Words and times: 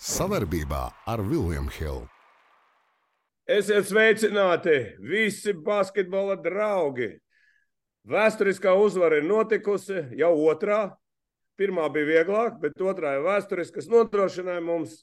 Savarbībā 0.00 0.86
ar 1.12 1.20
Vilniņu 1.20 1.72
Hildu. 1.76 2.06
Esiet 3.44 3.84
sveicināti 3.84 4.78
visi 5.04 5.52
basketbola 5.52 6.38
draugi! 6.40 7.10
Vēsturiskā 8.08 8.72
uzvara 8.80 9.18
ir 9.20 9.28
notikusi 9.28 10.06
jau 10.16 10.32
otrā. 10.48 10.94
Pirmā 11.60 11.90
bija 11.92 12.14
vieglāk, 12.14 12.56
bet 12.62 12.80
otrā 12.80 13.18
ir 13.18 13.26
vēsturiska, 13.28 13.76
kas 13.76 13.92
nodrošināja 13.92 14.64
mums 14.64 14.96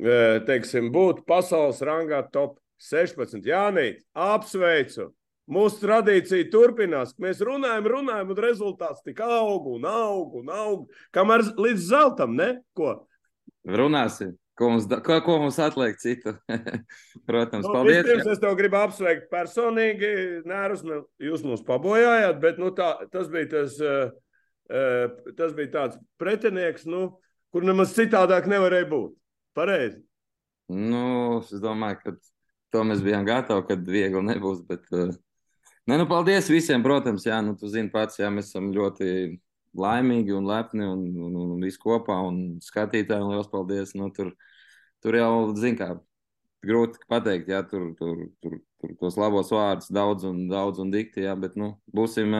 e, 0.00 0.40
teiksim, 0.48 0.88
būt 0.94 1.26
pasaules 1.28 1.84
rangā 1.84 2.24
top 2.32 2.56
16. 2.80 3.44
Jānīt, 3.44 4.00
apsveicu! 4.16 5.10
Mūsu 5.52 5.84
tradīcija 5.84 6.48
turpinās. 6.48 7.12
Mēs 7.20 7.44
runājam, 7.44 7.92
runājam, 7.92 8.32
un 8.32 8.46
rezultāts 8.48 9.04
tik 9.04 9.20
aug 9.20 9.68
un 9.76 9.84
aug 9.84 10.38
un 10.40 10.48
aug. 10.48 10.86
Kamēr 11.12 11.44
līdz 11.60 11.90
zeltam, 11.92 12.40
ne? 12.40 12.54
Runāsim. 13.64 14.34
Ko 14.54 14.68
mums, 14.70 14.84
ko, 15.02 15.16
ko 15.26 15.38
mums 15.42 15.56
atliek 15.58 15.96
citu? 15.98 16.36
Protams, 17.28 17.66
nu, 17.66 17.72
paldies. 17.72 18.04
Pirms 18.06 18.28
es 18.36 18.42
tev 18.42 18.54
gribu 18.58 18.78
apsveikt 18.78 19.26
personīgi. 19.32 20.10
Nērus, 20.46 20.84
nu, 20.86 21.00
jūs 21.22 21.42
mūs 21.46 21.64
pabojājāt, 21.66 22.38
bet 22.42 22.60
nu, 22.62 22.70
tā, 22.76 22.92
tas, 23.10 23.26
bija 23.32 23.50
tas, 23.56 23.74
uh, 23.82 24.12
uh, 24.70 25.32
tas 25.34 25.56
bija 25.58 25.72
tāds 25.74 25.98
pretinieks, 26.22 26.86
nu, 26.86 27.08
kur 27.54 27.66
nemaz 27.66 27.96
citādāk 27.96 28.46
nevarēja 28.50 28.86
būt. 28.92 29.18
Pareizi. 29.58 29.98
Nu, 30.70 31.42
es 31.42 31.58
domāju, 31.62 31.98
ka 32.04 32.14
to 32.74 32.86
mēs 32.86 33.02
bijām 33.04 33.26
gatavi, 33.26 33.66
kad 33.72 33.82
viegli 33.90 34.22
nebūs. 34.30 34.62
Bet, 34.70 34.86
uh, 34.94 35.10
ne, 35.90 35.98
nu, 35.98 36.06
paldies 36.10 36.52
visiem, 36.52 36.86
protams, 36.86 37.26
jā, 37.26 37.42
nu, 37.42 37.58
tu 37.58 37.72
zini 37.74 37.90
pats, 37.90 38.22
jā, 38.22 38.30
mēs 38.30 38.54
esam 38.54 38.70
ļoti 38.76 39.10
laimīgi 39.78 40.34
un 40.36 40.48
lepni 40.48 40.86
un, 40.86 41.04
un, 41.26 41.36
un, 41.42 41.54
un 41.56 41.62
viss 41.64 41.80
kopā. 41.80 42.16
Un 42.28 42.58
skatītājiem 42.64 43.32
liels 43.32 43.50
paldies. 43.52 43.94
Nu, 43.98 44.10
tur, 44.14 44.32
tur 45.04 45.18
jau, 45.18 45.30
zin 45.58 45.78
kā, 45.78 45.92
grūti 46.64 47.02
pateikt, 47.10 47.50
jā, 47.52 47.62
tur, 47.68 47.90
tur, 47.98 48.26
tur, 48.42 48.58
tur 48.80 48.96
tos 49.00 49.18
labos 49.20 49.52
vārdus 49.52 49.92
daudz 49.92 50.26
un 50.28 50.44
daudz 50.50 50.80
un 50.82 50.92
dikti, 50.94 51.24
jā, 51.26 51.34
bet, 51.38 51.58
nu, 51.60 51.74
būsim, 51.94 52.34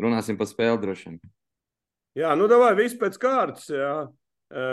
runāsim 0.00 0.38
par 0.38 0.50
spēli 0.50 0.82
droši 0.82 1.10
vien. 1.10 1.20
Jā, 2.16 2.32
nu, 2.38 2.48
davai 2.48 2.72
viss 2.78 2.96
pēc 2.96 3.18
kārtas, 3.20 3.68
jā. 3.70 3.94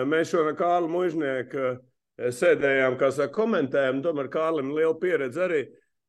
Mēs 0.07 0.29
šodien 0.29 0.55
Kārlu 0.55 0.87
Mužnieku 0.93 1.73
sēdējām, 2.15 2.95
kā 2.99 3.09
saka, 3.11 3.33
komentējām, 3.35 4.03
tomēr 4.05 4.29
Kārlim 4.31 4.69
liela 4.75 4.93
pieredze 5.01 5.41
arī. 5.47 5.63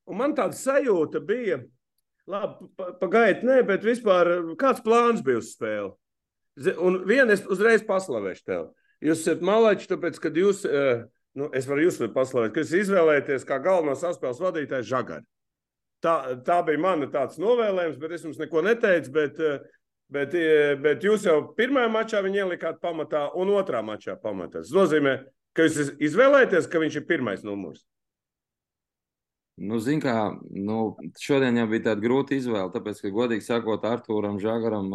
Un 0.05 0.21
man 0.21 0.35
tāda 0.37 0.57
sajūta 0.59 1.23
bija, 1.25 1.63
Labi, 2.31 2.69
pagaidiet, 3.01 3.43
nē, 3.45 3.59
bet 3.69 3.85
vispār 3.85 4.31
kāds 4.61 4.81
plāns 4.85 5.21
bija 5.25 5.43
uz 5.43 5.51
spēli? 5.53 5.93
Un 6.81 7.03
vienu 7.09 7.35
es 7.35 7.43
uzreiz 7.51 7.85
paslavēšu 7.85 8.45
tev. 8.47 8.71
Jūs 9.05 9.25
esat 9.27 9.43
malači, 9.45 9.89
tāpēc, 9.91 10.17
kad 10.23 10.37
jūs, 10.39 10.63
nu, 11.37 11.51
es 11.53 11.69
varu 11.69 11.85
jūs 11.85 12.01
paslavēt, 12.15 12.55
ka 12.55 12.63
jūs 12.63 12.73
izvēlēties 12.85 13.45
kā 13.49 13.59
galveno 13.61 13.97
saspēles 13.99 14.41
vadītāju 14.41 14.89
Žagari. 14.89 15.27
Tā, 16.05 16.15
tā 16.45 16.59
bija 16.65 16.81
mana 16.81 17.09
tāds 17.13 17.41
novēlējums, 17.41 18.01
bet 18.01 18.17
es 18.17 18.25
jums 18.25 18.41
neko 18.41 18.63
neteicu, 18.65 19.13
bet, 19.13 19.41
bet, 20.13 20.37
bet 20.85 21.05
jūs 21.05 21.25
jau 21.29 21.39
pirmajā 21.57 21.91
mačā 21.93 22.21
viņu 22.25 22.45
ielikāt 22.45 22.81
pamatā 22.81 23.27
un 23.41 23.53
otrā 23.57 23.81
mačā 23.85 24.17
pamatā. 24.21 24.63
Tas 24.63 24.73
nozīmē, 24.73 25.19
ka 25.57 25.69
jūs 25.69 25.95
izvēlēties, 26.05 26.69
ka 26.71 26.81
viņš 26.81 27.01
ir 27.01 27.09
pirmais 27.09 27.45
numurs. 27.45 27.85
Nu, 29.55 29.79
Ziniet, 29.79 30.03
kā 30.03 30.35
nu, 30.51 30.97
šodien 31.23 31.61
jau 31.61 31.69
bija 31.71 31.85
tāda 31.85 32.03
grūta 32.03 32.35
izvēle, 32.35 32.73
tāpēc, 32.75 32.99
ka, 33.05 33.11
godīgi 33.15 33.45
sakot, 33.47 33.85
Arthūram 33.87 34.41
Žagaram 34.43 34.89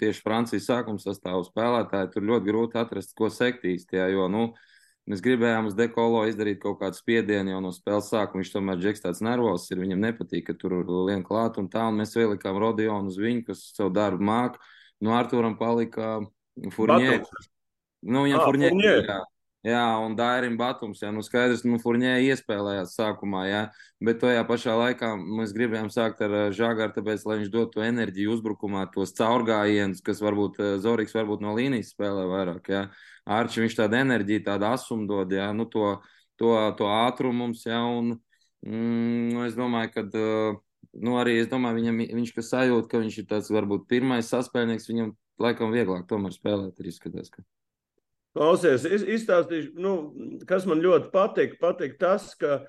tieši 0.00 0.22
Francijas 0.24 0.70
sākuma 0.70 1.02
sastāvā 1.02 1.42
spēlētāji 1.44 2.08
tur 2.14 2.24
ļoti 2.30 2.46
grūti 2.46 2.78
atrast, 2.80 3.12
ko 3.18 3.28
sekt 3.28 3.66
īsti. 3.68 4.00
Jo 4.14 4.30
nu, 4.32 4.46
mēs 5.10 5.20
gribējām 5.24 5.68
uz 5.68 5.76
dekolo 5.76 6.22
izdarīt 6.30 6.62
kaut 6.62 6.78
kādu 6.80 6.96
spiedienu 6.96 7.52
jau 7.52 7.60
no 7.66 7.74
spēles 7.76 8.08
sākuma. 8.08 8.40
Viņš 8.40 8.54
tomēr 8.54 8.80
džeks 8.80 9.04
tāds 9.04 9.20
nervozs 9.26 9.68
ir, 9.68 9.82
viņam 9.84 10.00
nepatīk, 10.06 10.46
ka 10.48 10.56
tur 10.56 10.78
lien 11.10 11.20
klāt 11.26 11.60
un 11.60 11.68
tā. 11.68 11.84
Un 11.92 12.00
mēs 12.00 12.16
ielikām 12.16 12.56
Rodionu 12.62 13.12
uz 13.12 13.20
viņu, 13.20 13.50
kas 13.50 13.66
savu 13.74 13.92
darbu 14.00 14.24
māk. 14.24 14.56
Nu, 15.04 15.12
Arthūram 15.18 15.58
palika 15.60 16.22
Furnē. 16.72 17.20
Nu, 18.00 18.24
viņam. 18.24 18.46
Furnē. 18.48 18.72
Jā, 19.60 19.80
un 20.00 20.14
Dairim 20.16 20.54
Batums, 20.56 21.02
jā, 21.02 21.10
nu 21.12 21.20
skaidrs, 21.20 21.66
nu 21.68 21.76
Furnē 21.82 22.14
iespēlējās 22.24 22.94
sākumā, 22.96 23.42
jā, 23.44 23.58
bet 24.00 24.22
tajā 24.22 24.40
pašā 24.48 24.72
laikā 24.78 25.10
mēs 25.20 25.52
gribējām 25.52 25.90
sākt 25.92 26.22
ar 26.24 26.54
Žāgāru, 26.56 26.94
tāpēc, 26.94 27.26
lai 27.28 27.36
viņš 27.42 27.50
dotu 27.52 27.84
enerģiju 27.84 28.38
uzbrukumā, 28.38 28.86
tos 28.94 29.12
caurgājienus, 29.18 30.00
kas 30.06 30.24
varbūt 30.24 30.56
Zorīgs 30.80 31.12
varbūt 31.18 31.44
no 31.44 31.52
līnijas 31.58 31.92
spēlē 31.92 32.24
vairāk, 32.32 32.72
jā. 32.72 32.82
Arči 33.28 33.66
viņš 33.66 33.78
tādu 33.82 34.00
enerģiju, 34.00 34.46
tādu 34.48 34.70
asumu 34.70 35.04
dod, 35.12 35.36
jā, 35.36 35.52
nu 35.52 35.68
to, 35.68 35.92
to, 36.40 36.56
to 36.80 36.88
ātrumu 36.96 37.44
mums, 37.44 37.68
jā, 37.68 37.84
un 37.84 38.14
mm, 38.64 39.44
es 39.44 39.60
domāju, 39.60 39.92
ka, 39.98 40.08
nu 41.04 41.20
arī 41.20 41.36
es 41.44 41.52
domāju, 41.52 41.82
viņam, 41.82 42.04
viņš, 42.16 42.36
sajūt, 42.48 42.88
ka 42.88 43.04
viņš 43.04 43.20
ir 43.20 43.30
tāds 43.36 43.52
varbūt 43.52 43.90
pirmais 43.92 44.32
saspēlnieks, 44.32 44.88
viņam 44.88 45.12
laikam 45.36 45.76
vieglāk 45.76 46.08
tomēr 46.08 46.32
spēlēt, 46.32 46.80
ir 46.80 46.94
izskatās, 46.96 47.28
ka. 47.28 47.44
Klausies, 48.36 48.84
izstāstīšu, 48.86 49.72
nu, 49.82 49.92
kas 50.46 50.66
man 50.68 50.82
ļoti 50.84 51.10
patīk. 51.10 51.56
Patīk 51.62 51.96
tas, 51.98 52.30
ka 52.38 52.60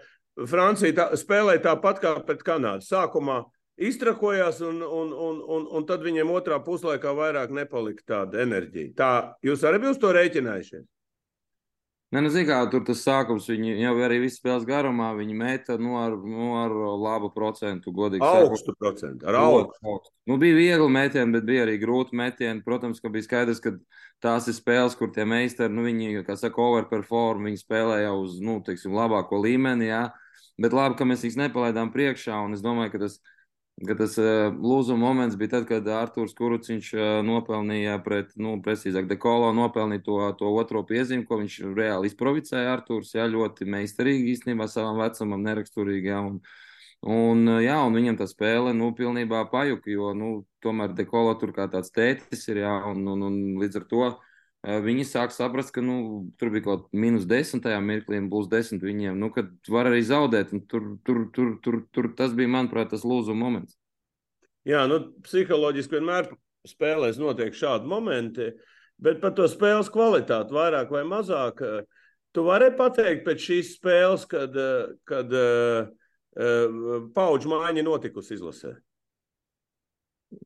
Francija 0.50 0.96
tā, 0.98 1.08
spēlēja 1.20 1.68
tāpat 1.68 2.02
kā 2.02 2.16
pret 2.26 2.42
Kanādu. 2.48 2.86
Sākumā 2.88 3.44
iztrakojās, 3.82 4.64
un, 4.66 4.82
un, 4.82 5.12
un, 5.14 5.44
un, 5.46 5.68
un 5.78 5.86
tad 5.90 6.02
viņiem 6.06 6.34
otrā 6.34 6.58
puslaikā 6.66 7.14
vairāk 7.18 7.54
nepalika 7.54 8.08
tāda 8.14 8.42
enerģija. 8.46 8.96
Tā, 8.98 9.12
jūs 9.46 9.66
arī 9.68 9.84
bijat 9.86 10.02
to 10.02 10.16
rēķinājušies? 10.18 10.88
Nē, 12.12 12.20
nu, 12.20 12.28
zināmā 12.28 12.66
mērā 12.66 12.68
tur 12.68 12.82
tas 12.84 13.02
sākums, 13.06 13.46
viņi 13.48 13.78
jau 13.80 13.94
arī 14.04 14.18
visu 14.26 14.42
spēles 14.42 14.66
garumā, 14.68 15.14
viņi 15.16 15.36
meta 15.40 15.78
nu, 15.80 15.94
ar, 15.96 16.18
nu, 16.20 16.50
ar 16.60 16.74
labu 17.00 17.30
procentu, 17.32 17.94
godīgi. 17.96 18.26
Augstu 18.28 18.74
sakot. 18.74 18.80
procentu, 18.84 19.28
ar 19.32 19.38
augstu. 19.40 19.80
augstu. 19.88 20.12
Nu, 20.28 20.36
bija 20.42 20.58
viegli 20.58 20.90
metieni, 20.92 21.32
bet 21.38 21.48
bija 21.48 21.64
arī 21.64 21.78
grūti 21.80 22.20
metieni. 22.20 22.66
Protams, 22.66 23.00
ka 23.00 23.08
bija 23.14 23.30
skaidrs, 23.30 23.64
ka 23.64 23.78
tās 24.20 24.50
ir 24.52 24.58
spēles, 24.60 24.98
kur 25.00 25.14
tie 25.16 25.24
meistari, 25.24 25.72
nu, 25.72 25.88
viņi, 25.88 26.26
kā 26.28 26.36
saka, 26.36 26.60
overperform, 26.60 27.48
viņi 27.48 27.64
spēlē 27.64 28.02
jau 28.04 28.18
uz, 28.26 28.36
nu, 28.44 28.60
teiksim, 28.66 28.92
labāko 28.92 29.40
līmeni, 29.40 29.88
jā. 29.88 30.10
Bet 30.60 30.76
labi, 30.76 31.00
ka 31.00 31.08
mēs 31.08 31.24
viņus 31.24 31.40
nepalaidām 31.46 31.96
priekšā, 31.96 32.44
un 32.44 32.60
es 32.60 32.66
domāju, 32.66 32.92
ka 32.92 33.06
tas 33.06 33.22
ka 33.88 33.96
tas 34.00 34.16
uh, 34.22 34.50
lūzuma 34.54 35.02
moments 35.02 35.38
bija 35.40 35.56
tad, 35.56 35.68
kad 35.70 35.88
Arthurs 35.96 36.34
Kuruciņš 36.38 36.90
uh, 36.96 37.04
nopelnīja 37.26 37.98
pret, 38.06 38.34
nu, 38.42 38.56
precīzāk, 38.64 39.08
Dekolo 39.10 39.52
nopelnīja 39.58 40.04
to, 40.06 40.18
to 40.40 40.52
otro 40.62 40.84
piezīmi, 40.88 41.26
ko 41.28 41.40
viņš 41.42 41.60
reāli 41.78 42.12
izprovicēja 42.12 42.76
Arthurs, 42.78 43.14
jā, 43.18 43.28
ļoti 43.32 43.68
meistarīgi 43.70 44.36
īstenībā 44.36 44.68
savam 44.72 45.02
vecumam, 45.02 45.44
neraksturīgi, 45.48 46.12
jā, 46.14 46.20
un, 46.32 46.40
un, 47.06 47.56
jā, 47.64 47.78
un 47.86 48.00
viņam 48.00 48.22
tā 48.22 48.30
spēle, 48.30 48.76
nu, 48.78 48.92
pilnībā 48.98 49.46
pajuka, 49.54 49.92
jo, 49.94 50.12
nu, 50.18 50.34
tomēr 50.64 50.96
Dekolo 50.98 51.38
tur 51.42 51.56
kā 51.56 51.70
tāds 51.72 51.94
tētis 51.96 52.48
ir, 52.54 52.64
jā, 52.66 52.76
un, 52.92 53.06
un, 53.16 53.28
un 53.30 53.40
līdz 53.62 53.82
ar 53.82 53.90
to 53.94 54.12
viņi 54.62 55.06
sāk 55.10 55.34
saprast, 55.34 55.74
ka 55.74 55.82
nu, 55.82 56.30
tur 56.38 56.52
bija 56.54 56.68
kaut 56.68 56.84
kāda 56.86 57.02
minus 57.02 57.26
desmitajā 57.30 57.80
mirklī, 57.82 58.20
un 58.22 58.30
būs 58.30 58.50
desmit 58.52 58.84
viņiem. 58.86 59.18
Nu, 59.18 59.32
kad 59.34 59.50
var 59.70 59.90
arī 59.90 60.04
zaudēt, 60.06 60.54
tur, 60.70 60.98
tur, 61.06 61.24
tur, 61.34 61.56
tur, 61.66 61.80
tur 61.90 62.12
tas 62.18 62.36
bija, 62.38 62.52
manuprāt, 62.54 62.92
tas 62.94 63.06
lūzuma 63.08 63.42
moments. 63.42 63.78
Jā, 64.70 64.84
nu, 64.86 65.00
psiholoģiski 65.26 65.98
vienmēr 65.98 66.30
spēlēs 66.70 67.18
notiek 67.18 67.58
šādi 67.58 67.90
momenti, 67.90 68.52
bet 69.02 69.18
par 69.24 69.34
to 69.34 69.48
spēles 69.50 69.90
kvalitāti 69.90 70.54
vairāk 70.54 70.94
vai 70.94 71.02
mazāk. 71.10 71.64
Tu 72.32 72.46
vari 72.46 72.70
pateikt 72.78 73.26
pēc 73.26 73.42
šīs 73.48 73.74
spēles, 73.80 74.28
kad, 74.30 74.54
kad 75.10 75.34
uh, 75.36 75.90
uh, 76.38 77.10
paudžu 77.18 77.50
maiņa 77.52 77.84
notikusi 77.90 78.38
izlasē. 78.38 78.78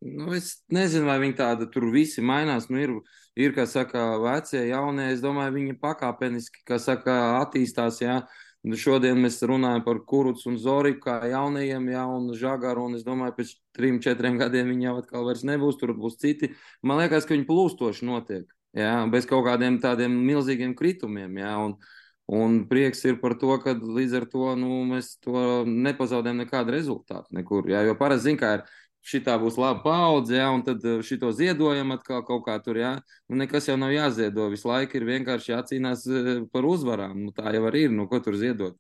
Nu, 0.02 0.32
es 0.34 0.64
nezinu, 0.74 1.06
vai 1.06 1.20
viņi 1.22 1.38
tāda 1.38 1.68
tur 1.70 1.86
visi 1.94 2.24
mainās. 2.26 2.70
Nu, 2.72 2.80
ir, 2.82 2.94
ir, 3.38 3.54
kā 3.54 3.68
saka, 3.70 4.16
vecie, 4.24 4.64
jaunie. 4.72 5.12
Es 5.14 5.22
domāju, 5.22 5.54
viņi 5.60 5.78
pakāpeniski, 5.82 6.64
kā 6.66 6.80
saka, 6.82 7.38
attīstās. 7.44 8.02
Jā. 8.02 8.24
Šodien 8.66 9.20
mēs 9.22 9.38
runājam 9.46 9.84
par 9.86 10.00
Kurucu 10.10 10.48
un 10.50 10.56
Zoriku, 10.58 11.04
kā 11.04 11.20
jaunajiem, 11.30 11.92
jā, 11.94 12.06
un 12.10 12.32
Žagaru. 12.34 12.88
Un 12.90 12.98
es 12.98 13.06
domāju, 13.06 13.36
pēc 13.38 13.52
trim, 13.78 14.00
četriem 14.02 14.40
gadiem 14.42 14.72
viņi 14.74 14.90
jau 14.90 14.96
atkal 15.04 15.28
vairs 15.28 15.46
nebūs. 15.46 15.78
Tur 15.82 15.94
būs 15.98 16.18
citi. 16.22 16.56
Man 16.82 17.04
liekas, 17.04 17.28
ka 17.28 17.38
viņi 17.38 17.46
plūstoši 17.50 18.10
notiek. 18.10 18.50
Jā, 18.76 18.96
bez 19.12 19.30
kaut 19.30 19.46
kādiem 19.46 19.78
tādiem 19.84 20.18
milzīgiem 20.26 20.74
kritumiem. 20.76 21.38
Jā, 21.44 21.54
un, 21.62 21.78
Un 22.26 22.64
prieks 22.66 23.04
ir 23.06 23.20
par 23.22 23.36
to, 23.38 23.54
ka 23.62 23.76
līdz 23.78 24.16
ar 24.18 24.24
to 24.26 24.56
nu, 24.58 24.80
mēs 24.90 25.12
to 25.22 25.62
nepazaudējam 25.70 26.40
nekādu 26.42 26.74
rezultātu. 26.74 27.30
Nekur, 27.38 27.68
jā, 27.70 27.84
jo 27.86 27.94
parasti, 28.00 28.32
zināmā 28.34 28.48
mērā, 28.50 28.64
šitā 29.06 29.36
būs 29.42 29.60
laba 29.62 29.84
paudze, 29.84 30.38
ja, 30.40 30.50
un 30.54 30.64
tad 30.66 30.84
eh, 30.86 31.02
šito 31.06 31.30
ziedojam 31.36 31.94
atkal 31.96 32.24
kaut 32.26 32.46
kā 32.48 32.58
tur, 32.64 32.80
ja. 32.82 32.96
Nu, 33.30 33.38
nekas 33.42 33.70
jau 33.70 33.78
nav 33.80 33.94
jāziedo, 33.94 34.50
visu 34.54 34.70
laiku 34.72 35.00
ir 35.00 35.08
vienkārši 35.12 35.54
jācīnās 35.54 36.08
eh, 36.10 36.32
par 36.54 36.66
uzvarām. 36.70 37.20
Nu, 37.28 37.36
tā 37.36 37.54
jau 37.56 37.66
arī 37.70 37.86
ir, 37.90 37.94
nu, 37.94 38.08
ko 38.12 38.22
tur 38.26 38.38
ziedot. 38.42 38.80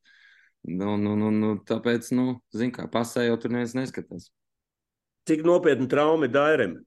Nu, 0.66 0.96
nu, 0.98 1.14
nu, 1.20 1.30
nu, 1.30 1.54
tāpēc, 1.70 2.10
nu, 2.18 2.40
zin 2.56 2.74
kā, 2.74 2.88
pasē 2.92 3.28
jau 3.28 3.38
tur 3.42 3.54
neviens 3.54 3.78
neskatās. 3.78 4.32
Cik 5.30 5.46
nopietni 5.46 5.88
traumi 5.90 6.30
Dairim? 6.30 6.80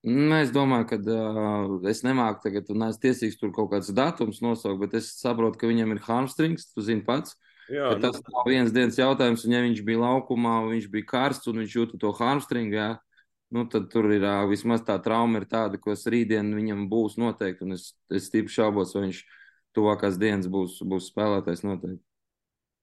Nu, 0.00 0.32
es 0.38 0.48
domāju, 0.52 0.86
ka 0.88 0.96
uh, 0.96 1.72
es 1.90 2.00
nemāku 2.04 2.40
tagad, 2.46 2.70
un 2.72 2.86
es 2.86 2.96
tiesīgs 3.00 3.36
tur 3.36 3.50
kaut 3.52 3.68
kāds 3.74 3.92
datums 3.92 4.40
nosaukt, 4.40 4.80
bet 4.80 4.96
es 4.96 5.10
saprotu, 5.20 5.60
ka 5.60 5.68
viņam 5.68 5.92
ir 5.92 6.00
hamstrings, 6.06 6.70
tu 6.72 6.84
zini 6.84 7.04
pats. 7.04 7.36
Jā, 7.70 7.92
nu... 7.94 8.02
Tas 8.02 8.18
nav 8.26 8.48
viens 8.50 8.72
dienas 8.74 8.98
jautājums, 8.98 9.44
un 9.46 9.54
ja 9.54 9.62
viņš 9.62 9.84
bija 9.86 10.02
laukumā, 10.02 10.56
viņš 10.72 10.90
bija 10.90 11.06
karsts 11.12 11.50
un 11.50 11.62
viņš 11.62 11.76
jūta 11.76 12.00
to 12.02 12.10
hamstringu, 12.18 12.74
jā, 12.74 12.88
nu, 13.54 13.64
tad 13.70 13.86
tur 13.92 14.10
ir 14.10 14.26
uh, 14.26 14.42
vismaz 14.50 14.82
tā 14.86 14.96
trauma 15.02 15.38
ir 15.38 15.46
tāda, 15.50 15.78
kas 15.82 16.06
rītdien 16.10 16.50
viņam 16.56 16.88
būs 16.90 17.18
noteikti, 17.20 17.66
un 17.66 17.78
es, 17.78 17.92
es 18.10 18.26
stipri 18.26 18.54
šaubos, 18.54 18.94
vai 18.96 19.06
viņš 19.06 19.22
tuvākās 19.76 20.18
dienas 20.18 20.50
būs, 20.50 20.80
būs 20.82 21.12
spēlētājs 21.12 21.62
noteikti. 21.66 22.02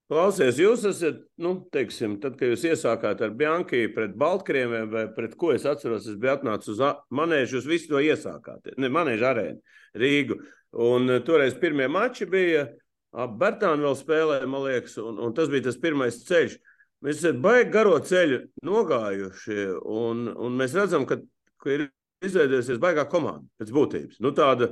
Klausies, 0.08 0.56
jūs 0.56 0.86
esat, 0.88 1.20
nu, 1.44 1.58
teiksim, 1.76 2.16
tad, 2.24 2.38
kad 2.40 2.54
jūs 2.54 2.64
iesākāt 2.70 3.20
ar 3.26 3.34
Bianchi 3.36 3.90
pret 3.92 4.14
Baltkrieviem, 4.16 4.88
vai 4.94 5.04
pret 5.12 5.36
ko 5.36 5.52
es 5.52 5.68
atceros, 5.68 6.08
es 6.08 6.16
biju 6.16 6.38
atnācis 6.38 6.78
uz 6.78 6.84
manēžu, 7.12 7.58
jūs 7.58 7.68
visi 7.68 7.92
to 7.92 8.00
iesākāt, 8.00 8.72
ne, 8.80 8.88
manēžu 8.88 9.28
arēnu, 9.28 9.80
Rīgu. 10.00 10.40
Un 10.88 11.12
uh, 11.12 11.20
toreiz 11.28 11.60
pirmie 11.60 11.90
mači 11.92 12.28
bija, 12.30 12.70
ap 12.70 12.87
Bertānu 13.18 13.88
vēl 13.88 13.96
spēlēja, 13.98 14.50
man 14.50 14.66
liekas, 14.68 14.98
un, 15.02 15.18
un 15.24 15.32
tas 15.38 15.50
bija 15.50 15.66
tas 15.70 15.80
pirmais 15.82 16.20
ceļš. 16.28 16.60
Mēs 17.06 17.22
esam 17.22 17.42
baigi 17.42 17.72
garo 17.74 17.98
ceļu 18.02 18.44
nogājuši, 18.66 19.58
un, 19.86 20.28
un 20.34 20.58
mēs 20.58 20.76
redzam, 20.78 21.06
ka, 21.10 21.20
ka 21.62 21.74
ir 21.74 21.88
izveidojusies 22.26 22.82
baigā 22.82 23.06
komanda 23.10 23.46
pēc 23.62 23.74
būtības. 23.74 24.22
Nu, 24.22 24.34
tāda, 24.38 24.72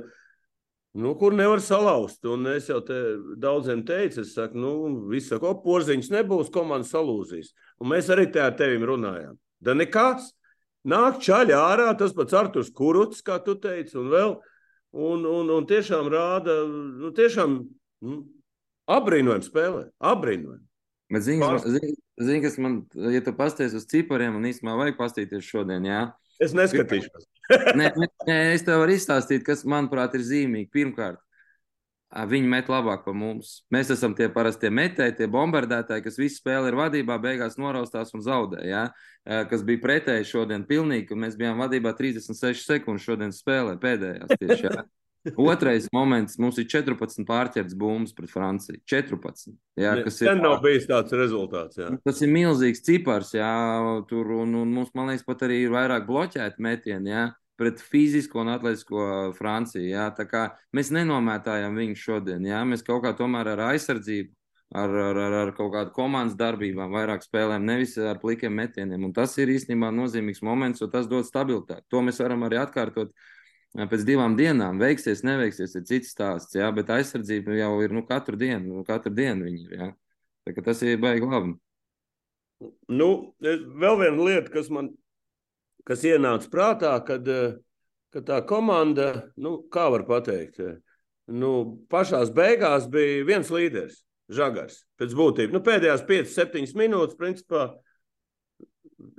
Nu, 0.96 1.10
kur 1.14 1.34
nevar 1.36 1.60
salauzt. 1.60 2.24
Un 2.24 2.46
es 2.48 2.70
jau 2.70 2.78
te 2.80 2.96
daudziem 3.36 3.82
teicu, 3.84 4.22
es 4.22 4.30
saku, 4.32 4.56
nu, 4.56 4.70
viss 5.10 5.28
saka, 5.28 5.50
o, 5.50 5.58
porziņš 5.60 6.08
nebūs, 6.14 6.48
komanda 6.54 6.88
salūzīs. 6.88 7.50
Un 7.84 7.90
mēs 7.90 8.08
arī 8.12 8.24
te 8.32 8.40
ar 8.40 8.54
tevim 8.56 8.86
runājām. 8.88 9.36
Da 9.60 9.74
nekas. 9.76 10.30
Nāk 10.88 11.18
čaļā 11.20 11.58
ārā, 11.58 11.90
tas 11.98 12.14
pats 12.16 12.36
Arturs 12.38 12.70
Kuruts, 12.72 13.20
kā 13.26 13.36
tu 13.44 13.58
teici, 13.60 13.96
un 14.00 14.08
vēl. 14.08 14.32
Un, 14.96 15.26
un, 15.28 15.50
un 15.52 15.68
tiešām 15.68 16.08
rāda, 16.08 16.54
nu, 17.02 17.10
tiešām 17.12 17.58
nu, 18.06 18.18
apbrīnojami 18.90 19.46
spēlē. 19.46 19.86
Apbrīnojami. 20.12 20.64
Bet 21.12 21.22
zini, 21.22 21.42
Pārst... 21.44 21.68
zini, 21.70 21.94
zini, 22.18 22.42
kas 22.42 22.58
man, 22.58 22.80
ja 23.14 23.22
tu 23.22 23.34
pasties 23.36 23.76
uz 23.78 23.86
cipariem, 23.90 24.38
un 24.38 24.48
īstenībā 24.48 24.74
vajag 24.80 24.98
pastīties 24.98 25.46
šodien, 25.46 25.86
jā. 25.86 26.02
Es 26.42 26.52
neskatīšos 26.56 27.30
nē, 27.48 27.92
nē, 28.26 28.36
es 28.54 28.64
tev 28.66 28.82
varu 28.82 28.96
izstāstīt, 28.96 29.44
kas, 29.46 29.64
manuprāt, 29.68 30.16
ir 30.18 30.24
zīmīgi. 30.26 30.70
Pirmkārt, 30.74 31.20
viņi 32.30 32.50
met 32.50 32.70
labāk 32.72 33.04
par 33.06 33.16
mums. 33.18 33.60
Mēs 33.74 33.90
esam 33.94 34.14
tie 34.18 34.28
parastie 34.32 34.70
metēji, 34.72 35.16
tie 35.20 35.30
bombardētāji, 35.30 36.04
kas 36.06 36.18
visu 36.20 36.40
spēli 36.40 36.72
ir 36.72 36.78
vadībā, 36.78 37.18
beigās 37.22 37.58
noraustās 37.60 38.14
un 38.16 38.24
zaudēja. 38.26 38.86
Ja? 39.26 39.42
Kas 39.50 39.64
bija 39.66 39.82
pretēji 39.82 40.30
šodien, 40.32 40.66
pilnīgi, 40.68 41.08
ka 41.10 41.18
mēs 41.18 41.38
bijām 41.38 41.60
vadībā 41.62 41.94
36 41.98 42.66
sekundes 42.66 43.06
šodien 43.06 43.34
spēlē 43.34 43.76
pēdējās 43.82 44.38
tieši. 44.40 44.70
Ja? 44.70 44.86
Otrais 45.34 45.88
moments, 45.94 46.36
mums 46.38 46.58
ir 46.60 46.68
14 46.70 47.26
pārķerts 47.26 47.74
bumbas 47.78 48.14
pret 48.16 48.30
Franciju. 48.30 48.78
14. 48.86 49.56
Jā, 49.80 49.96
kas 50.06 50.20
ir. 50.22 50.30
nav 50.38 50.60
bijis 50.64 50.86
tāds 50.88 51.14
rezultāts. 51.16 51.80
Jā. 51.80 51.90
Tas 52.06 52.22
ir 52.22 52.30
milzīgs 52.32 52.84
cipars, 52.86 53.32
jā, 53.36 53.50
tur, 54.10 54.30
un, 54.42 54.54
un 54.62 54.72
mums, 54.76 54.92
man 54.96 55.10
liekas, 55.10 55.26
pat 55.26 55.46
arī 55.48 55.64
ir 55.64 55.74
vairāk 55.74 56.06
bloķēti 56.08 56.62
metieni, 56.62 57.12
jā, 57.12 57.26
pret 57.58 57.82
fizisko 57.82 58.42
un 58.44 58.54
atletisko 58.54 59.10
Franciju, 59.36 59.88
jā. 59.90 60.08
Tā 60.16 60.28
kā 60.30 60.46
mēs 60.76 60.92
nenomētājam 60.94 61.76
viņu 61.78 62.00
šodien, 62.00 62.46
jā, 62.46 62.62
mēs 62.68 62.86
kaut 62.86 63.04
kā 63.06 63.16
tomēr 63.18 63.56
ar 63.56 63.68
aizsardzību. 63.72 64.32
Ar, 64.74 64.90
ar, 64.90 65.18
ar, 65.22 65.34
ar 65.44 65.50
kaut 65.54 65.68
kādu 65.76 65.92
komandas 65.94 66.34
darbībām, 66.34 66.90
vairāk 66.90 67.22
spēlēm, 67.22 67.62
nevis 67.68 67.92
ar 68.02 68.18
plikiem 68.18 68.50
metieniem. 68.58 69.04
Un 69.06 69.12
tas 69.14 69.36
ir 69.38 69.52
īstenībā 69.54 69.92
nozīmīgs 69.94 70.42
moments, 70.42 70.82
un 70.82 70.90
tas 70.90 71.06
dod 71.06 71.22
stabilitāti. 71.28 71.86
To 71.94 72.02
mēs 72.02 72.18
varam 72.18 72.42
arī 72.48 72.58
atkārtot 72.58 73.12
pēc 73.76 74.04
divām 74.08 74.36
dienām. 74.38 74.80
Veiksies, 74.80 75.24
neveiksies, 75.26 75.76
ir 75.76 75.84
cits 75.88 76.14
stāsts, 76.14 76.56
jā, 76.56 76.68
bet 76.72 76.90
aizsardzība 76.94 77.58
jau 77.58 77.72
ir 77.84 77.92
nu, 77.92 78.02
katru 78.08 78.38
dienu, 78.40 78.78
nu, 78.78 78.84
katru 78.88 79.12
dienu 79.14 79.48
viņi 79.48 79.64
ir. 79.66 79.76
Jā. 79.76 79.92
Tā, 80.46 80.62
tas 80.70 80.80
ir 80.86 81.00
baigi 81.02 81.28
labi. 81.28 81.56
Nu, 82.88 83.10
vēl 83.42 83.98
viena 84.00 84.16
lieta, 84.16 84.52
kas 84.54 84.70
man 84.72 84.94
kas 85.86 86.02
ienāca 86.06 86.50
prātā, 86.50 86.92
kad, 87.06 87.28
kad 88.14 88.26
tā 88.26 88.40
komanda, 88.48 89.30
nu, 89.38 89.58
kā 89.72 89.86
var 89.94 90.06
pateikt, 90.08 90.60
nu, 91.30 91.52
pašās 91.92 92.32
beigās 92.34 92.88
bija 92.90 93.24
viens 93.28 93.52
līderis, 93.52 94.02
Žagars. 94.32 94.80
Pēc 94.98 95.14
būtības 95.14 95.54
nu, 95.54 95.62
pēdējās 95.62 96.02
5-7 96.08 96.74
minūtes, 96.78 97.18
principā, 97.18 97.68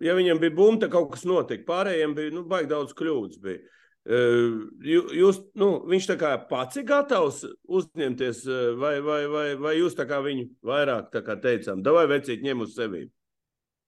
ja 0.03 0.15
viņam 0.17 0.41
bija 0.41 0.55
bumta, 0.57 0.89
kaut 0.91 1.13
kas 1.13 1.23
notika. 1.27 1.63
Pārējiem 1.69 2.15
bija 2.17 2.33
nu, 2.35 2.43
baigi 2.49 2.73
daudz 2.73 2.91
kļūdas. 2.97 3.39
Bija. 3.43 3.61
Jūs, 4.07 5.41
nu, 5.59 5.67
viņš 5.89 6.05
tā 6.13 6.15
kā 6.19 6.31
pats 6.47 6.79
ir 6.79 6.85
gatavs 6.87 7.41
uzņemties, 7.67 8.45
vai, 8.79 8.93
vai, 9.03 9.21
vai, 9.27 9.47
vai 9.59 9.73
jūs 9.81 9.97
tā 9.97 10.05
kā 10.07 10.21
viņu 10.23 10.47
vairāk 10.63 11.09
tā 11.11 11.21
kā 11.25 11.35
teicām, 11.43 11.83
vai 11.83 12.05
vecīt 12.07 12.45
ņem 12.45 12.63
uz 12.63 12.75
sevi? 12.77 13.03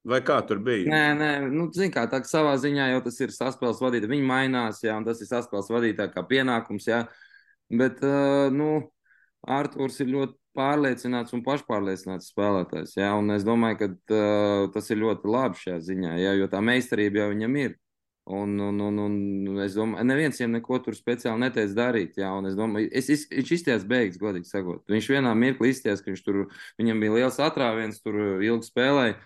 Vai 0.10 0.22
kā 0.24 0.40
tur 0.48 0.62
bija? 0.64 0.88
Nē, 0.88 1.04
nē, 1.20 1.32
nu, 1.52 1.68
zin 1.76 1.92
kā, 1.92 2.06
tā 2.12 2.22
savā 2.28 2.54
ziņā 2.60 2.88
jau 2.94 3.02
tas 3.06 3.18
ir 3.20 3.34
saspēles 3.36 3.82
vadītāji. 3.84 4.12
Viņi 4.14 4.28
mainās, 4.28 4.80
jā, 4.84 4.96
un 4.96 5.08
tas 5.08 5.20
ir 5.20 5.28
saspēles 5.28 5.72
vadītāja 5.72 6.14
kā 6.14 6.24
pienākums, 6.28 6.88
jā. 6.88 7.02
Bet, 7.70 8.00
uh, 8.04 8.48
nu, 8.52 8.70
Artūrs 9.48 10.00
ir 10.04 10.10
ļoti 10.12 10.36
pārliecināts 10.58 11.36
un 11.36 11.44
pašpārliecināts 11.46 12.32
spēlētājs, 12.32 12.96
jā, 13.00 13.12
un 13.16 13.36
es 13.36 13.46
domāju, 13.48 13.80
ka 13.82 13.90
uh, 13.92 14.64
tas 14.74 14.90
ir 14.92 15.02
ļoti 15.04 15.32
labi 15.32 15.62
šajā 15.62 15.78
ziņā, 15.92 16.16
jā, 16.24 16.34
jo 16.40 16.50
tā 16.52 16.64
meistarība 16.64 17.24
jau 17.24 17.30
viņam 17.36 17.60
ir. 17.60 17.78
Un, 18.30 18.52
un, 18.62 18.78
un, 18.86 18.98
un 19.02 19.62
es 19.64 19.74
domāju, 19.74 20.06
neviens 20.06 20.38
viņam 20.38 20.60
neko 20.60 20.78
tur 20.86 20.94
speciāli 20.94 21.42
neteica 21.42 21.74
darīt. 21.80 22.20
Jā, 22.22 22.30
un 22.38 22.46
es 22.46 22.58
domāju, 22.58 22.92
es, 22.94 23.10
es, 23.10 23.26
viņš 23.34 23.54
izties 23.56 23.86
beigas, 23.90 24.20
godīgi 24.22 24.46
sakot. 24.46 24.84
Viņš 24.92 25.10
vienā 25.16 25.32
mirklī 25.34 25.72
izties, 25.74 26.04
ka 26.06 26.12
viņš 26.12 26.22
tur, 26.28 26.44
viņam 26.78 27.02
bija 27.02 27.16
liels 27.16 27.40
atrāviens, 27.42 27.98
tur 28.04 28.20
ilgi 28.38 28.70
spēlēja. 28.70 29.18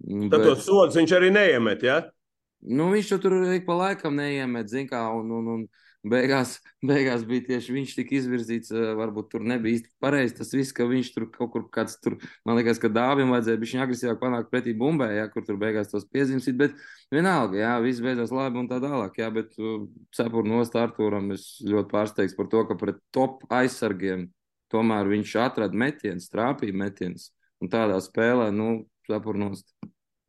Tad 0.00 0.36
bet... 0.36 0.46
tos 0.50 0.66
sodus 0.68 1.00
viņš 1.00 1.14
arī 1.16 1.32
neiemet, 1.32 1.86
jā? 1.86 1.96
Ja? 2.02 2.12
Nu, 2.60 2.90
viņš 2.92 3.14
tur 3.22 3.38
ik 3.54 3.64
pa 3.64 3.78
laikam 3.78 4.18
neiemet, 4.20 4.68
zin 4.68 4.88
kā, 4.88 5.00
un, 5.16 5.30
un, 5.38 5.46
un 5.54 5.62
beigās, 6.06 6.56
beigās 6.84 7.24
bija 7.28 7.44
tieši 7.48 7.74
viņš 7.74 7.94
tika 7.98 8.16
izvirzīts. 8.16 8.72
Eh, 8.72 8.92
varbūt 8.98 9.30
tur 9.32 9.44
nebija 9.46 9.78
īsti 9.78 9.92
pareizi 10.02 10.38
tas 10.38 10.52
viss, 10.54 10.74
ka 10.76 10.86
viņš 10.88 11.12
tur 11.14 11.28
kaut 11.34 11.52
kur 11.54 11.66
kāds 11.72 11.98
tur, 12.02 12.16
man 12.48 12.58
liekas, 12.58 12.80
ka 12.80 12.90
dāvim 12.92 13.32
vajadzēja 13.34 13.60
viņa 13.62 13.84
agresīvāk 13.86 14.20
panākt 14.22 14.50
pretī 14.52 14.74
bumbai, 14.76 15.12
jā, 15.18 15.28
kur 15.32 15.44
tur 15.46 15.60
beigās 15.60 15.92
tos 15.92 16.06
piezīmēs. 16.08 16.48
Bet 16.58 16.76
vienalga, 17.12 17.60
jā, 17.60 17.72
viss 17.84 18.04
beidzās 18.04 18.32
labi 18.34 18.62
un 18.62 18.70
tā 18.70 18.80
tālāk. 18.82 19.18
Jā, 19.20 19.30
bet 19.34 19.56
uh, 19.60 19.86
cepuru 20.16 20.48
nost 20.48 20.76
Artūram 20.78 21.32
es 21.36 21.48
ļoti 21.66 21.92
pārsteigts 21.92 22.36
par 22.38 22.50
to, 22.52 22.64
ka 22.68 22.78
pret 22.80 23.02
top 23.14 23.44
aizsargiem 23.52 24.30
tomēr 24.70 25.08
viņš 25.10 25.34
atrada 25.42 25.76
metienus, 25.76 26.30
trāpīja 26.32 26.76
metienus. 26.76 27.30
Un 27.60 27.68
tādā 27.68 27.98
spēlē, 28.00 28.48
nu, 28.54 28.86
cepuru 29.04 29.42
nost. 29.42 29.66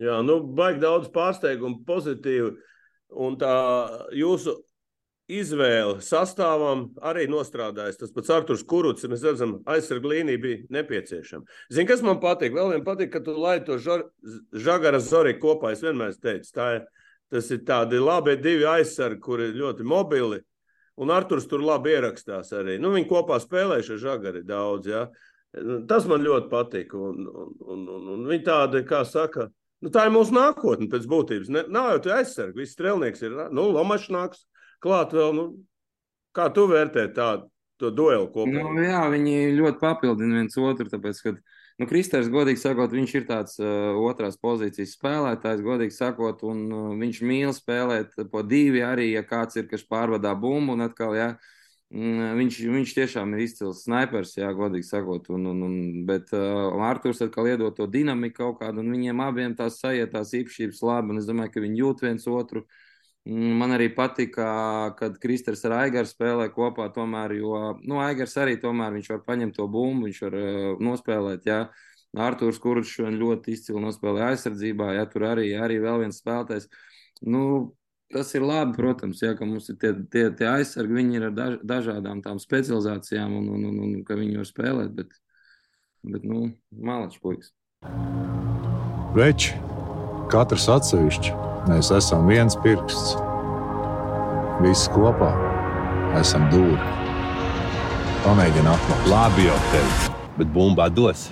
Jā, 0.01 0.17
nu, 0.25 0.41
baigi 0.57 0.81
daudz 0.81 1.11
pārsteigumu 1.13 1.85
pozitīvu. 1.87 2.55
Un 3.21 3.35
tā 3.39 3.53
jūsu 4.15 4.55
izvēle 5.39 6.01
sastāvam 6.03 6.87
arī 7.05 7.27
nostrādājis. 7.31 7.99
Tas 7.99 8.13
pats 8.15 8.31
Arthurs 8.33 8.63
Kuruts, 8.67 9.05
mēs 9.09 9.23
redzam, 9.25 9.57
aizsarga 9.69 10.11
līnija 10.11 10.41
bija 10.41 10.61
nepieciešama. 10.77 11.47
Zini, 11.71 11.87
kas 11.89 12.03
man 12.05 12.19
patīk? 12.23 12.53
Vēl 12.55 12.73
vien 12.75 12.85
patīk, 12.85 13.11
ka 13.13 13.23
tu 13.25 13.35
laidi 13.37 13.67
to 13.69 13.77
žagara 14.51 15.01
zori 15.03 15.37
kopā. 15.39 15.73
Es 15.75 15.83
vienmēr 15.85 16.13
teicu, 16.19 16.51
tā 16.55 16.67
ir, 16.77 16.85
tas 17.31 17.49
ir 17.53 17.63
tādi 17.67 18.01
labi 18.01 18.37
divi 18.41 18.67
aizsargi, 18.69 19.21
kuri 19.23 19.51
ļoti 19.55 19.87
mobili. 19.87 20.41
Un 21.01 21.13
Arthurs 21.15 21.47
tur 21.49 21.63
labi 21.65 21.95
ierakstās 21.95 22.51
arī. 22.53 22.77
Nu, 22.81 22.91
viņi 22.93 23.09
kopā 23.09 23.39
spēlējuši 23.41 23.95
ar 23.95 24.01
žagari 24.03 24.43
daudz. 24.45 24.91
Ja? 24.91 25.05
Tas 25.89 26.05
man 26.11 26.21
ļoti 26.27 26.51
patīk. 26.51 26.93
Un, 26.93 27.25
un, 27.25 27.87
un, 27.87 28.07
un 28.17 28.29
viņi 28.29 28.45
tādi, 28.45 28.83
kā 28.87 29.01
saka, 29.07 29.47
nu, 29.81 29.89
tā 29.93 30.05
ir 30.05 30.13
mūsu 30.13 30.35
nākotne 30.35 30.91
pēc 30.91 31.07
būtības. 31.09 31.49
Ne, 31.55 31.65
nav 31.71 31.95
jau 31.95 32.05
tā 32.05 32.19
aizsarga. 32.19 32.59
Viss 32.59 32.75
strēlnieks 32.77 33.25
ir, 33.25 33.39
nu, 33.55 33.69
Lomačs 33.73 34.11
nāks 34.13 34.45
klāt 34.83 35.15
vēl. 35.17 35.33
Nu, 35.37 35.47
kā 36.35 36.49
tu 36.55 36.67
vērtē 36.71 37.07
tādu? 37.15 37.51
dueli 37.89 38.27
kopā. 38.29 38.51
Nu, 38.51 38.83
jā, 38.83 39.01
viņi 39.09 39.55
ļoti 39.57 39.81
papildina 39.81 40.41
viens 40.41 40.57
otru. 40.61 40.89
Tāpēc, 40.91 41.21
kad 41.25 41.39
nu, 41.81 41.87
Kristers, 41.89 42.29
godīgi 42.29 42.61
sakot, 42.61 42.93
viņš 42.93 43.15
ir 43.17 43.25
tāds 43.29 43.57
uh, 43.63 43.95
otrās 44.03 44.37
pozīcijas 44.41 44.93
spēlētājs, 44.99 45.63
godīgi 45.65 45.95
sakot, 45.95 46.43
un 46.45 46.67
uh, 46.67 46.83
viņš 46.99 47.23
mīl 47.25 47.55
spēlēt 47.57 48.19
po 48.29 48.43
divi 48.45 48.83
arī, 48.85 49.11
ja 49.15 49.25
kāds 49.25 49.57
ir, 49.57 49.65
kas 49.71 49.87
pārvadā 49.87 50.35
bumbu 50.37 50.77
un 50.77 50.85
atkal, 50.85 51.15
jā. 51.17 51.31
Mm, 51.91 52.37
viņš, 52.37 52.57
viņš 52.71 52.93
tiešām 52.95 53.33
ir 53.35 53.41
izcils 53.43 53.81
snipers, 53.83 54.37
jā, 54.37 54.51
godīgi 54.55 54.87
sakot. 54.87 55.25
Un, 55.35 55.49
un, 55.51 55.65
un, 55.65 55.81
bet 56.07 56.29
uh, 56.37 56.77
Arthurs 56.87 57.23
atkal 57.25 57.49
iedod 57.51 57.75
to 57.75 57.89
dinamiku 57.91 58.45
kaut 58.45 58.61
kādu, 58.61 58.83
un 58.83 58.93
viņiem 58.93 59.25
abiem 59.25 59.57
tās 59.57 59.81
sajiet 59.81 60.13
tās 60.13 60.31
īpašības 60.37 60.85
labi. 60.87 61.11
Un 61.11 61.19
es 61.19 61.27
domāju, 61.27 61.55
ka 61.57 61.65
viņi 61.65 61.83
jūt 61.83 62.05
viens 62.05 62.29
otru. 62.31 62.63
Uh, 62.63 62.90
man 63.29 63.75
arī 63.75 63.91
patika, 63.93 64.93
kad 64.97 65.19
Kristers 65.21 65.61
ar 65.67 65.77
Aigaru 65.83 66.09
spēlē 66.09 66.47
kopā, 66.53 66.87
tomēr, 66.93 67.35
jo 67.37 67.59
nu, 67.85 67.99
Aigars 68.01 68.33
arī 68.41 68.57
tomēr 68.61 68.95
viņš 68.97 69.11
var 69.13 69.21
paņemt 69.27 69.57
to 69.57 69.67
bumbu, 69.69 70.07
viņš 70.09 70.21
var 70.25 70.37
uh, 70.39 70.71
nospēlēt. 70.81 71.45
Jā. 71.45 71.65
Arthurs 72.17 72.59
Kurčs 72.59 72.97
ļoti 72.99 73.53
izcili 73.55 73.81
nospēlēja 73.85 74.33
aizsardzībā, 74.33 74.89
ja 74.97 75.05
tur 75.07 75.29
arī, 75.29 75.51
arī 75.55 75.77
vēl 75.79 76.01
viens 76.03 76.19
spēlētājs. 76.19 76.67
Nu, 77.23 77.43
tas 78.11 78.33
ir 78.35 78.43
labi, 78.43 78.75
protams, 78.75 79.21
ja, 79.23 79.31
ka 79.37 79.47
mums 79.47 79.69
ir 79.71 79.77
tie, 79.79 79.93
tie, 80.11 80.25
tie 80.35 80.49
aizsargi, 80.51 80.97
viņi 80.97 81.19
ir 81.19 81.27
ar 81.29 81.37
daž, 81.37 81.55
dažādām 81.63 82.19
tām 82.25 82.41
specializācijām 82.41 83.37
un, 83.37 83.47
un, 83.55 83.69
un, 83.69 83.79
un 83.85 84.03
ka 84.07 84.17
viņi 84.19 84.41
var 84.41 84.49
spēlēt, 84.49 84.91
bet, 84.97 85.15
bet 86.03 86.27
nu, 86.27 86.49
malači 86.75 87.21
puikas. 87.23 87.53
Veči, 89.15 89.55
katrs 90.31 90.67
atsevišķi, 90.71 91.50
mēs 91.69 91.91
esam 91.93 92.25
viens 92.29 92.55
pirksts. 92.63 93.13
Visi 94.61 94.89
kopā 94.93 95.29
esam 96.19 96.47
dūri. 96.53 96.79
Pamēģini 98.21 98.69
atklāt. 98.69 99.05
Labi 99.09 99.47
jau 99.47 99.59
tevi, 99.71 100.09
bet 100.37 100.51
bumbā 100.55 100.87
dos. 100.93 101.29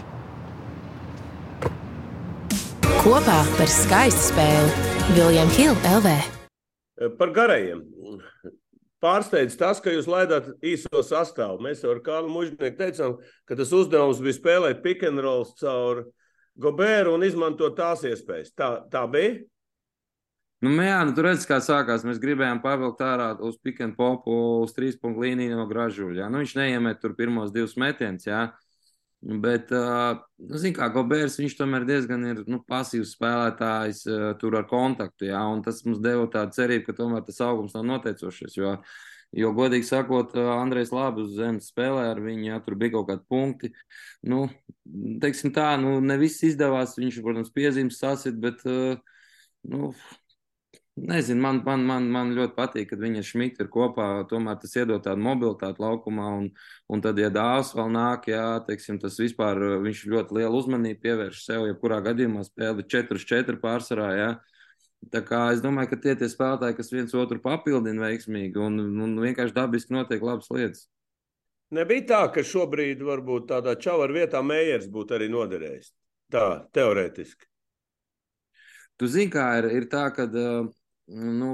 Kopā 3.00 3.40
par 3.58 3.70
skaistu 3.72 4.32
spēli 4.32 4.88
Viljams 5.16 5.58
Hilde 5.58 5.94
LV. 6.00 6.16
Par 7.20 7.34
garajiem. 7.36 7.86
Pārsteidz 9.00 9.56
tas, 9.56 9.80
ka 9.80 9.94
jūs 9.94 10.10
laidāt 10.12 10.50
īso 10.66 11.04
sastāvu. 11.06 11.62
Mēs 11.64 11.86
ar 11.88 12.02
Kālu 12.04 12.28
Mužnieku 12.34 12.76
teicām, 12.82 13.16
ka 13.48 13.56
tas 13.56 13.72
uzdevums 13.72 14.20
bija 14.20 14.36
spēlēt 14.36 14.82
pick 14.84 15.06
and 15.08 15.24
rolls 15.24 15.54
caur 15.62 16.04
Gobēru 16.60 17.14
un 17.16 17.24
izmantot 17.24 17.78
tās 17.78 18.04
iespējas. 18.04 18.52
Tā, 18.52 18.74
tā 18.92 19.06
bija? 19.08 19.38
Nu, 20.60 20.74
jā, 20.84 20.98
nu, 21.08 21.14
tur 21.16 21.24
redzat, 21.30 21.48
kā 21.48 21.58
sākās. 21.64 22.04
Mēs 22.04 22.18
gribējām 22.20 22.60
pavilkt 22.60 23.00
ārā 23.06 23.30
uz 23.48 23.56
pick 23.64 23.80
and 23.86 23.96
popu, 23.96 24.34
uz 24.66 24.74
trīs 24.76 24.98
punktu 25.00 25.24
līniju 25.24 25.56
no 25.56 25.64
gražuļa. 25.70 26.28
Nu, 26.28 26.42
viņš 26.44 26.56
neiemet 26.60 27.00
tur 27.00 27.14
pirmos 27.16 27.54
divus 27.56 27.78
metienus. 27.80 28.28
Bet, 29.20 29.72
nu, 29.72 30.60
zin, 30.60 30.76
kā 30.76 30.90
Gobērs, 30.96 31.40
viņš 31.40 31.56
tomēr 31.60 31.88
diezgan 31.88 32.28
ir 32.28 32.44
nu, 32.52 32.60
pasīvs 32.68 33.16
spēlētājs 33.16 34.06
tur 34.40 34.60
ar 34.60 34.68
kontaktu. 34.68 35.30
Jā, 35.32 35.46
un 35.48 35.64
tas 35.64 35.80
mums 35.88 36.04
deva 36.04 36.28
tādu 36.32 36.56
cerību, 36.60 36.86
ka 36.90 37.00
tomēr 37.02 37.24
tas 37.28 37.40
augums 37.48 37.76
nav 37.76 37.88
noteicošs. 37.94 38.60
Jo, 38.60 38.78
jo, 39.36 39.56
godīgi 39.56 39.88
sakot, 39.88 40.36
Andrejs 40.60 40.92
labi 40.96 41.24
uz 41.24 41.36
zemes 41.40 41.72
spēlē 41.72 42.10
ar 42.14 42.24
viņu, 42.24 42.48
jā, 42.52 42.62
tur 42.64 42.80
bija 42.80 42.98
kaut 43.00 43.12
kādi 43.12 43.28
punkti. 43.32 43.74
Nu, 44.28 44.46
teiksim 45.24 45.56
tā, 45.56 45.74
nu, 45.80 46.02
ne 46.04 46.20
viss 46.20 46.44
izdevās. 46.48 47.00
Viņš, 47.00 47.20
protams, 47.24 47.52
piezīmes 47.56 48.00
sasit, 48.00 48.40
bet, 48.40 48.64
nu, 49.68 49.92
Nezinu, 51.00 51.42
man, 51.42 51.62
man, 51.66 51.84
man, 51.86 52.08
man 52.12 52.32
ļoti 52.36 52.56
patīk, 52.58 52.90
kad 52.90 53.00
viņa 53.00 53.22
šmita 53.24 53.64
ir 53.64 53.70
kopā. 53.72 54.08
Tomēr 54.28 54.58
tas 54.60 54.74
iedod 54.76 55.04
tādu 55.06 55.22
mobilitāti 55.24 55.80
laukumā. 55.84 56.28
Un, 56.42 56.48
un 56.92 57.04
tad, 57.04 57.20
ja 57.22 57.30
dāvs 57.32 57.72
vēl 57.78 57.92
nāk, 57.94 58.28
jā, 58.32 58.46
teiksim, 58.68 58.98
tas 59.00 59.20
vispār 59.22 59.62
viņš 59.86 60.02
ļoti 60.12 60.40
lielu 60.40 60.60
uzmanību 60.60 61.02
pievērš 61.06 61.44
sev. 61.46 61.68
Jebkurā 61.70 62.02
gadījumā 62.10 62.44
spēle 62.48 62.84
4-4 62.84 63.60
pārsvarā. 63.62 64.10
Jā. 64.18 64.30
Tā 65.14 65.22
kā 65.24 65.44
es 65.54 65.62
domāju, 65.64 65.94
ka 65.94 66.02
tie 66.04 66.16
ir 66.18 66.32
spēlētāji, 66.32 66.76
kas 66.82 66.92
viens 66.92 67.14
otru 67.16 67.40
papildina 67.44 68.10
veiksmīgi 68.10 68.60
un, 68.60 68.82
un 69.06 69.14
vienkārši 69.24 69.56
dabiski 69.56 69.96
notiek 69.96 70.26
labas 70.26 70.50
lietas. 70.52 70.90
Nebija 71.76 72.08
tā, 72.10 72.24
ka 72.34 72.44
šobrīd 72.44 73.06
varbūt 73.06 73.48
tādā 73.52 73.78
čaura 73.80 74.12
vietā 74.12 74.42
Meijers 74.44 74.90
būtu 74.92 75.16
arī 75.16 75.30
noderējis. 75.32 75.94
Tā, 76.34 76.46
teorētiski. 76.76 77.46
Tu 79.00 79.08
zini, 79.08 79.32
kā 79.32 79.46
ir, 79.62 79.70
ir 79.78 79.86
tā, 79.88 80.10
ka 80.12 80.26
uh, 80.28 80.68
nu, 81.10 81.52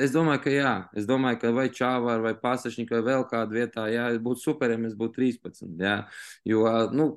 es 0.00 0.12
domāju, 0.14 0.44
ka 0.44 0.54
jā. 0.54 0.74
Es 0.98 1.08
domāju, 1.08 1.40
ka 1.42 1.52
vai 1.56 1.66
Čāvāra 1.74 2.22
vai 2.28 2.34
Pasažņika 2.38 2.98
vai 2.98 3.02
vēl 3.10 3.26
kādā 3.30 3.58
vietā, 3.58 3.88
jā, 3.90 4.06
būtu 4.22 4.44
super, 4.44 4.72
ja 4.72 4.80
mēs 4.80 4.96
būtu 4.98 5.18
13. 5.18 5.76
Jā. 5.82 5.96
Jo, 6.48 6.64
nu, 6.94 7.08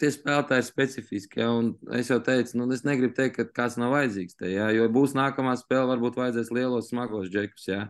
tie 0.00 0.10
spēlētāji 0.14 0.64
ir 0.64 0.68
specifiski. 0.68 1.42
Ja, 1.42 1.50
es 1.98 2.10
jau 2.10 2.18
teicu, 2.24 2.56
nu, 2.60 2.68
es 2.74 2.84
negribu 2.88 3.14
teikt, 3.16 3.36
ka 3.36 3.62
kāds 3.62 3.78
nav 3.80 3.94
vajadzīgs. 3.94 4.38
Te, 4.40 4.50
ja, 4.54 4.70
jo 4.74 4.88
būs 4.92 5.14
nākamā 5.18 5.54
spēle, 5.60 5.88
varbūt 5.92 6.18
vajadzēs 6.20 6.52
lielos, 6.56 6.90
smagos 6.90 7.30
džekus. 7.32 7.68
Ja. 7.70 7.86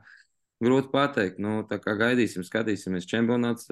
Grūti 0.61 0.93
pateikt. 0.93 1.41
Nu, 1.41 1.63
tā 1.69 1.81
kā 1.81 1.95
gaidīsim, 1.97 2.45
skatīsimies. 2.45 3.09
Čempionāts, 3.09 3.71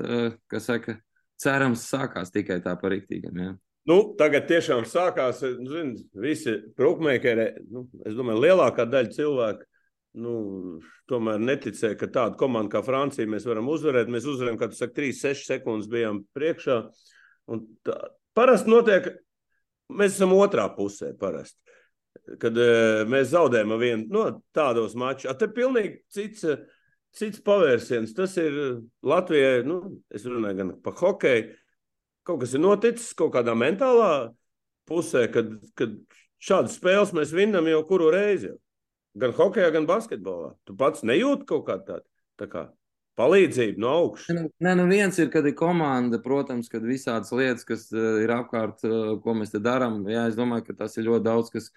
kas 0.49 0.71
saka, 0.71 0.97
cerams, 1.41 1.85
sākās 1.91 2.33
tikai 2.33 2.63
tā 2.65 2.73
par 2.81 2.95
rīktīgiem. 2.95 3.43
Ja. 3.45 3.57
Nu, 3.89 3.97
tagad 4.19 4.49
tiešām 4.51 4.85
sākās 4.89 5.41
nu, 5.57 5.69
zin, 5.73 5.93
visi 6.21 6.59
prūkmēkeri. 6.77 7.49
Nu, 7.73 7.87
es 8.05 8.17
domāju, 8.19 8.43
lielākā 8.45 8.85
daļa 8.89 9.15
cilvēku 9.17 9.65
nu, 10.19 10.33
tomēr 11.09 11.41
neticēja, 11.41 11.97
ka 11.97 12.09
tāda 12.13 12.37
komanda 12.41 12.75
kā 12.75 12.83
Francija 12.85 13.29
mēs 13.31 13.47
varam 13.49 13.71
uzvarēt. 13.73 14.11
Mēs 14.13 14.27
uzvarējām, 14.29 14.59
kad 14.61 14.77
3-6 14.77 15.47
sekundes 15.49 15.89
bijām 15.93 16.21
priekšā. 16.37 16.81
Tā, 17.87 17.97
parasti 18.37 18.73
notiek, 18.73 19.09
mēs 19.95 20.19
esam 20.19 20.35
otrā 20.37 20.67
pusē. 20.75 21.15
Parasti. 21.21 21.57
Kad 22.43 22.59
e, 22.61 22.73
mēs 23.09 23.31
zaudējam 23.33 23.73
vienu 23.81 24.05
no 24.13 24.27
nu, 24.27 24.43
tādos 24.53 24.99
mačos, 24.99 25.31
tad 25.31 25.47
ir 25.47 25.55
pilnīgi 25.57 25.95
cits, 26.13 26.45
cits 27.17 27.41
pavērsiens. 27.47 28.13
Tas 28.17 28.37
ir 28.43 28.59
Latvijai, 29.07 29.63
nu, 29.65 29.81
es 30.13 30.29
runāju 30.29 30.61
gan 30.61 30.75
par 30.85 30.99
hokeju 31.01 31.49
kaut 32.29 32.43
kas 32.45 32.55
ir 32.55 32.63
noticis 32.63 33.15
kaut 33.17 33.33
kādā 33.37 33.55
mentālā 33.57 34.31
pusē, 34.89 35.27
kad, 35.33 35.55
kad 35.79 35.95
šādas 36.45 36.79
spēles 36.79 37.15
mēs 37.17 37.35
vinnam 37.37 37.69
jau 37.71 37.83
kuru 37.89 38.13
reizi. 38.15 38.55
Gan 39.19 39.33
hokeja, 39.35 39.73
gan 39.75 39.89
basketbolā. 39.89 40.53
Tu 40.69 40.77
pats 40.79 41.03
nejūti 41.07 41.49
kaut 41.49 41.65
kā 41.67 41.79
tādu. 41.83 42.07
Tā 42.39 42.47
kā 42.51 42.69
palīdzību 43.19 43.83
no 43.83 43.95
augšas. 44.05 44.45
Nē, 44.63 44.75
nu 44.79 44.85
viens 44.91 45.17
ir, 45.19 45.31
kad 45.33 45.47
ir 45.49 45.57
komanda, 45.59 46.21
protams, 46.23 46.69
kad 46.71 46.85
visādas 46.87 47.33
lietas, 47.35 47.67
kas 47.67 47.89
uh, 47.91 48.21
ir 48.23 48.31
apkārt, 48.37 48.85
uh, 48.87 49.17
ko 49.25 49.35
mēs 49.35 49.51
te 49.55 49.61
darām. 49.63 50.05
Jā, 50.07 50.29
es 50.31 50.39
domāju, 50.39 50.69
ka 50.69 50.77
tas 50.85 50.95
ir 51.01 51.09
ļoti 51.09 51.27
daudz, 51.27 51.51
kas 51.55 51.73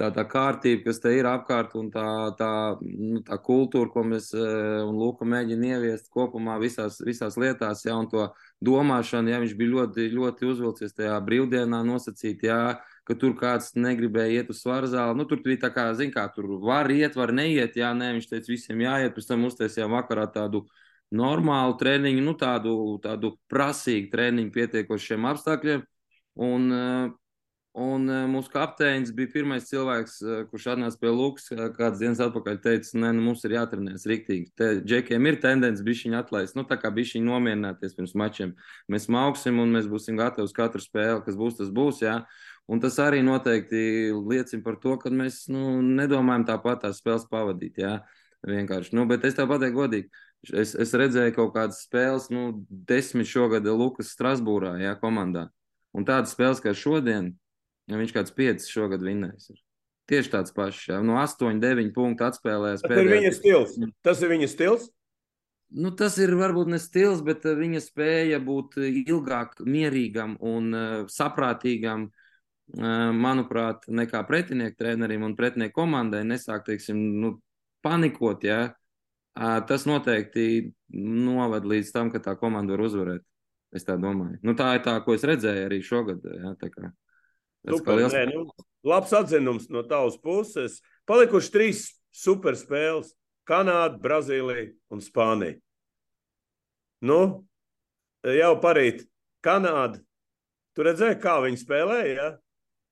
tā, 0.00 0.10
tā 0.14 0.24
kārtība, 0.28 0.88
kas 0.88 1.00
te 1.02 1.12
ir 1.16 1.28
apkārt, 1.30 1.74
un 1.78 1.90
tā, 1.94 2.06
tā, 2.38 2.50
nu, 2.82 3.20
tā 3.26 3.38
kultūra, 3.42 3.90
ko 3.92 4.04
mēs 4.06 4.32
uh, 4.36 4.82
un 4.88 4.98
Lūka 4.98 5.26
mēģina 5.28 5.74
ieviest 5.74 6.10
kopumā 6.14 6.56
visās, 6.62 6.98
visās 7.04 7.38
lietās, 7.40 7.84
ja, 7.86 7.96
un 7.98 8.08
to 8.10 8.28
domāšanu, 8.64 9.30
ja 9.32 9.40
viņš 9.42 9.54
bija 9.58 9.74
ļoti, 9.76 10.08
ļoti 10.14 10.50
uzvilcies 10.50 10.96
tajā 10.98 11.16
brīvdienā, 11.26 11.82
nosacīt, 11.86 12.42
jā, 12.48 12.60
ka 13.04 13.16
tur 13.20 13.34
kāds 13.38 13.74
negribēja 13.76 14.42
iet 14.42 14.52
uz 14.52 14.62
svaru 14.64 14.88
zāli. 14.90 15.18
Nu, 15.18 15.26
tur 15.28 15.42
bija 15.44 15.66
tā 15.66 15.70
kā, 15.74 15.86
zin, 15.96 16.12
kā 16.14 16.24
tur 16.34 16.48
var 16.64 16.90
iet, 16.92 17.18
var 17.20 17.34
neiet. 17.36 17.76
Jā, 17.76 17.92
nē, 17.96 18.14
viņš 18.16 18.30
teica, 18.30 18.52
visiem 18.52 18.80
jāiet. 18.84 19.12
Pēc 19.16 19.28
tam 19.28 19.44
uztaisījām 19.48 19.92
vakarā 19.92 20.24
tādu 20.32 20.64
normālu 21.14 21.76
treniņu, 21.80 22.22
nu, 22.24 22.32
tādu, 22.40 22.72
tādu 23.04 23.34
prasīgu 23.52 24.08
treniņu 24.14 24.54
pietiekošiem 24.54 25.28
apstākļiem. 25.34 25.84
Un, 26.44 26.72
Un 27.74 28.04
uh, 28.06 28.20
mūsu 28.30 28.52
kapteinis 28.52 29.10
bija 29.10 29.32
pirmais 29.32 29.64
cilvēks, 29.66 30.12
uh, 30.22 30.42
kurš 30.46 30.68
atnāca 30.76 30.98
pie 31.00 31.10
Lukas, 31.10 31.48
uh, 31.50 31.64
kāds 31.74 31.98
dienas 31.98 32.20
atpakaļ 32.22 32.60
teica, 32.62 32.92
nē, 33.02 33.10
nu, 33.16 33.24
mums 33.26 33.42
ir 33.48 33.56
jātrenējas 33.56 34.06
rīktīgi. 34.06 34.52
Te 34.54 34.68
džekiem 34.78 35.26
ir 35.26 35.40
tendence 35.42 35.82
bišķiņu 35.82 36.20
atlaist, 36.20 36.54
nu 36.54 36.62
tā 36.70 36.78
kā 36.78 36.92
bišķiņu 36.94 37.26
nomierināties 37.26 37.98
pirms 37.98 38.14
mačiem. 38.22 38.54
Mēs 38.86 39.08
mauksim 39.10 39.58
un 39.58 39.74
mēs 39.74 39.90
būsim 39.90 40.14
gatavi 40.22 40.46
uz 40.46 40.54
katru 40.54 40.84
spēli, 40.84 41.18
kas 41.26 41.40
būs, 41.40 41.58
tas 41.58 41.74
būs, 41.74 42.04
jā. 42.06 42.20
Un 42.70 42.78
tas 42.80 42.94
arī 43.02 43.26
noteikti 43.26 43.82
liecina 44.22 44.62
par 44.62 44.78
to, 44.78 44.94
ka 45.02 45.10
mēs 45.10 45.48
nu, 45.50 45.80
nedomājam 45.82 46.46
tāpat 46.54 46.86
tās 46.86 47.02
spēles 47.02 47.26
pavadīt, 47.26 47.82
jā. 47.82 47.96
Vienkārši, 48.46 48.94
nu, 48.94 49.10
bet 49.10 49.26
es 49.26 49.34
tev 49.34 49.50
pateiktu 49.50 49.82
godīgi. 49.82 50.12
Es, 50.52 50.76
es 50.78 50.94
redzēju 50.94 51.34
kaut 51.34 51.56
kādas 51.56 51.82
spēles, 51.88 52.30
nu, 52.30 52.52
desmit 52.70 53.26
šogad 53.26 53.66
Lukas 53.66 54.14
Strasbūrā, 54.14 54.76
jā, 54.78 54.94
komandā. 55.00 55.48
Un 55.96 56.06
tādas 56.06 56.36
spēles 56.36 56.62
kā 56.62 56.74
šodien, 56.76 57.32
Ja 57.90 58.00
viņš 58.00 58.12
kāds 58.16 58.34
5 58.34 58.66
šogad 58.70 59.04
vinnējis. 59.04 59.52
Ir. 59.52 59.60
Tieši 60.10 60.32
tāds 60.34 60.52
pašs. 60.56 60.88
Ja? 60.90 61.00
No 61.04 61.16
8, 61.20 61.60
9 61.62 61.92
punktu 61.96 62.26
atspēlējis. 62.26 62.84
Tas 62.84 63.00
ir 63.00 63.10
viņa 63.12 63.32
stils. 63.36 63.78
Tas 64.04 64.20
ir 64.24 64.32
viņa 64.32 64.50
stils. 64.52 64.90
Nu, 65.74 65.90
tas 65.96 66.18
ir 66.22 66.34
varbūt 66.38 66.68
ne 66.70 66.78
stils, 66.78 67.22
bet 67.24 67.46
eh, 67.48 67.56
viņa 67.58 67.80
spēja 67.82 68.38
būt 68.44 68.76
ilgāk 68.84 69.56
mierīgam 69.66 70.36
un 70.44 70.68
uh, 70.70 70.92
saprātīgam, 71.10 72.04
uh, 72.12 73.10
manuprāt, 73.16 73.88
nekā 73.88 74.20
pretinieku 74.28 74.78
trenerim 74.78 75.24
un 75.26 75.34
pretinieku 75.34 75.80
komandai 75.80 76.22
nesāk, 76.28 76.62
teiksim, 76.68 77.00
nu, 77.24 77.32
panikot, 77.82 78.46
ja? 78.46 78.60
uh, 79.34 79.56
tas 79.66 79.88
noteikti 79.90 80.74
noved 80.94 81.66
līdz 81.66 81.90
tam, 81.96 82.12
ka 82.12 82.22
tā 82.22 82.36
komanda 82.38 82.76
var 82.76 82.84
uzvarēt. 82.86 83.26
Es 83.74 83.88
tā 83.88 83.96
domāju. 83.98 84.38
Nu, 84.46 84.54
tā 84.54 84.76
ir 84.76 84.84
tā, 84.84 84.94
ko 85.02 85.16
es 85.16 85.24
redzēju 85.26 85.66
arī 85.66 85.80
šogad. 85.82 86.22
Ja? 86.22 86.52
Liels... 87.64 88.14
nu, 88.34 88.46
labs 88.84 89.12
atzinums 89.16 89.68
no 89.72 89.82
tavas 89.88 90.16
puses. 90.20 90.80
Palikuši 91.08 91.52
trīs 91.52 91.84
superspēles- 92.14 93.14
Kanāda, 93.48 93.98
Brazīlija 94.00 94.72
un 94.92 95.02
Spānija. 95.04 95.58
Nu, 97.04 97.44
jau 98.24 98.52
parīt 98.60 99.04
Kanāda. 99.44 100.00
Tu 100.74 100.82
redzēji, 100.82 101.20
kā 101.22 101.38
viņi 101.44 101.60
spēlēja? 101.60 102.14
Ja? 102.16 102.30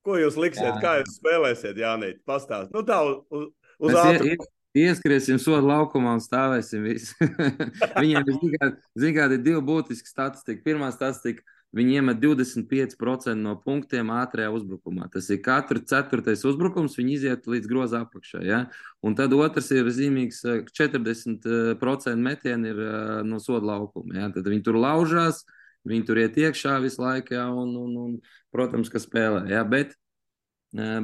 Ko 0.07 0.19
jūs 0.19 0.37
liksiet, 0.39 0.67
Jā. 0.67 0.81
kā 0.83 0.93
jūs 1.01 1.17
spēlēsiet, 1.19 1.79
Jānīt? 1.79 2.21
Pastāst. 2.27 2.73
Nu, 2.75 2.83
tā 2.87 3.01
uz, 3.07 3.49
uz 3.79 3.97
ātrumu. 3.99 4.49
Ieskriesim 4.73 5.37
sodu 5.37 5.69
laukumā 5.69 6.15
un 6.17 6.23
stāvēsim 6.25 6.87
visi. 6.87 7.13
Viņiem 8.01 8.31
ir 8.33 8.71
zināmā 8.99 9.37
divi 9.37 9.61
būtiski 9.69 10.09
statistika. 10.09 10.63
Pirmā 10.65 10.89
statistika 10.95 11.45
Viņi 11.73 11.95
iemet 11.97 12.19
25% 12.21 13.33
no 13.41 13.55
punktiem 13.65 14.11
ātrajā 14.13 14.51
uzbrukumā. 14.53 15.07
Tas 15.13 15.31
ir 15.33 15.39
katrs 15.41 15.87
ceturtais 15.89 16.43
uzbrukums, 16.45 16.99
viņi 16.99 17.15
iziet 17.17 17.47
līdz 17.49 17.69
groza 17.71 18.03
apakšā. 18.05 18.43
Ja? 18.45 18.59
Un 19.01 19.17
tad 19.17 19.33
otrs 19.33 19.71
ir 19.73 19.89
zīmīgs, 19.89 20.43
40% 20.69 22.13
metieni 22.21 22.75
ir 22.75 22.83
no 23.25 23.41
soda 23.41 23.71
laukuma. 23.71 24.19
Ja? 24.21 24.29
Tad 24.35 24.51
viņi 24.53 24.67
tur 24.67 24.77
laužās, 24.83 25.47
viņi 25.89 26.05
tur 26.11 26.21
iet 26.21 26.37
iekšā 26.43 26.77
visu 26.85 27.01
laiku, 27.01 27.39
ja? 27.39 27.47
un, 27.49 27.73
un, 27.81 27.95
un, 28.03 28.19
protams, 28.53 28.93
ka 28.93 29.01
spēlē. 29.01 29.47
Ja? 29.55 29.63
Bet, 29.65 29.95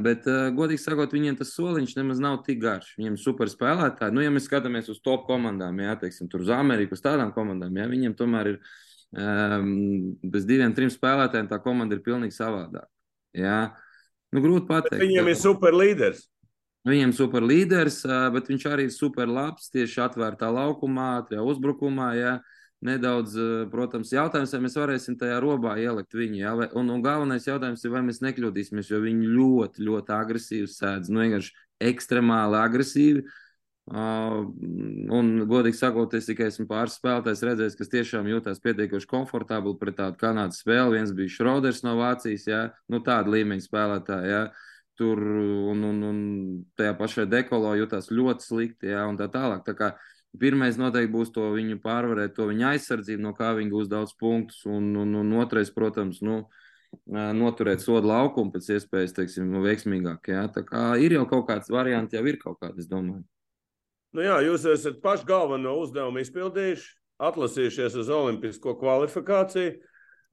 bet, 0.05 0.29
godīgi 0.59 0.83
sakot, 0.83 1.17
viņiem 1.17 1.39
tas 1.41 1.55
soliņš 1.57 1.95
nemaz 1.97 2.21
nav 2.21 2.43
tik 2.45 2.61
garš. 2.61 2.93
Viņiem 3.01 3.17
ir 3.17 3.23
super 3.25 3.49
spēlētāji. 3.49 4.13
Nu, 4.13 4.21
ja 4.21 4.35
mēs 4.37 4.45
skatāmies 4.51 4.93
uz 4.93 5.01
top 5.01 5.25
komandām, 5.33 5.81
ja 5.81 5.97
teiksim, 5.97 6.29
uz 6.29 6.53
Ameriku, 6.53 6.93
uz 6.93 7.07
tādām 7.09 7.33
komandām, 7.33 7.81
ja 7.81 7.89
viņiem 7.89 8.19
tomēr 8.21 8.53
ir 8.53 8.61
um, 9.17 10.17
bez 10.23 10.47
diviem, 10.49 10.75
trim 10.77 10.91
spēlētājiem 10.93 11.49
tā 11.51 11.61
komanda 11.65 11.97
ir 11.97 12.05
pilnīgi 12.05 12.37
savādāka. 12.37 12.89
Jā. 13.37 13.73
Nu, 14.35 14.43
grūti 14.45 14.69
pateikt. 14.69 14.97
Bet 14.97 15.07
viņam 15.07 15.31
ir 15.33 15.39
super 15.41 15.77
līderis. 15.77 16.27
Viņam 16.89 17.11
ir 17.13 17.17
super 17.17 17.45
līderis, 17.45 18.03
bet 18.33 18.49
viņš 18.49 18.69
arī 18.71 18.87
ir 18.89 18.95
super 18.95 19.29
labs 19.29 19.69
tieši 19.73 20.01
atvērtā 20.07 20.49
laukumā, 20.53 21.11
tajā 21.29 21.43
uzbrukumā. 21.45 22.13
Jā. 22.17 22.39
Nedaudz, 22.85 23.33
protams, 23.73 24.13
jautājums, 24.15 24.53
vai 24.55 24.61
mēs 24.63 24.77
varēsim 24.79 25.17
tajā 25.19 25.41
robā 25.43 25.73
ielikt 25.83 26.15
viņu. 26.15 26.39
Ja? 26.39 26.53
Un, 26.79 26.93
un 26.95 27.03
galvenais 27.03 27.49
jautājums 27.49 27.83
ir, 27.83 27.91
vai 27.91 28.05
mēs 28.07 28.23
nekļūdīsimies, 28.23 28.93
jo 28.93 29.01
viņi 29.03 29.33
ļoti, 29.35 29.83
ļoti 29.89 30.15
agresīvi 30.15 30.71
sēdz. 30.71 31.11
Nu, 31.11 31.25
vienkārši 31.25 31.57
ekstremāli 31.91 32.61
agresīvi. 32.61 33.25
Uh, 33.25 33.48
un, 33.89 35.29
godīgi 35.49 35.79
sakot, 35.79 36.13
es 36.19 36.27
tikai 36.29 36.49
esmu 36.51 36.67
pāris 36.69 36.99
spēlētājs 36.99 37.45
redzējis, 37.47 37.77
kas 37.79 37.93
tiešām 37.93 38.29
jūtas 38.29 38.61
pietiekoši 38.65 39.09
komfortabli 39.09 39.77
pret 39.81 39.97
tādu 40.01 40.21
kanādas 40.21 40.61
spēli. 40.63 40.99
Viens 40.99 41.15
bija 41.17 41.33
Šroders 41.33 41.85
no 41.87 41.95
Vācijas, 42.01 42.45
jā, 42.51 42.63
nu, 42.93 43.01
tāda 43.05 43.33
līmeņa 43.33 43.65
spēlētāja. 43.65 44.29
Jā. 44.29 44.43
Tur 44.99 45.23
un, 45.23 45.83
un, 45.87 45.99
un 46.03 46.21
tajā 46.77 46.97
pašā 46.99 47.25
dekolo 47.31 47.71
jutās 47.79 48.11
ļoti 48.11 48.45
slikti, 48.45 48.91
jā, 48.91 49.07
un 49.07 49.17
tā 49.21 49.31
tālāk. 49.31 49.63
Tā 49.65 49.77
kā 49.79 49.93
pirmais 50.43 50.77
noteikti 50.77 51.15
būs 51.15 51.31
to 51.33 51.47
viņu 51.55 51.79
pārvarēt, 51.85 52.35
to 52.37 52.49
viņa 52.51 52.75
aizsardzību, 52.75 53.23
no 53.25 53.33
kā 53.39 53.55
viņi 53.57 53.73
gūs 53.73 53.89
daudz 53.89 54.17
punktus, 54.19 54.65
un, 54.67 54.91
un, 54.99 55.15
un 55.23 55.33
otrais, 55.39 55.71
protams, 55.73 56.19
nu, 56.27 56.43
noturēt 57.09 57.81
sodu 57.85 58.11
laukumu 58.11 58.53
pēc 58.53 58.75
iespējas, 58.75 59.17
teiksim, 59.17 59.55
veiksmīgāk. 59.65 60.33
Jā. 60.35 60.45
Tā 60.53 60.67
kā 60.67 60.85
ir 61.01 61.15
jau 61.17 61.25
kaut 61.31 61.47
kāds 61.49 61.71
variants, 61.73 62.13
jau 62.19 62.27
ir 62.27 62.43
kaut 62.43 62.59
kāds, 62.61 62.83
es 62.83 62.91
domāju. 62.91 63.25
Nu 64.19 64.25
jā, 64.27 64.41
jūs 64.43 64.65
esat 64.67 64.97
pašu 64.99 65.29
galveno 65.29 65.77
uzdevumu 65.79 66.19
izpildījuši, 66.19 66.89
atlasījušies 67.23 67.95
uz 68.01 68.09
olimpisko 68.11 68.73
kvalifikāciju. 68.81 69.77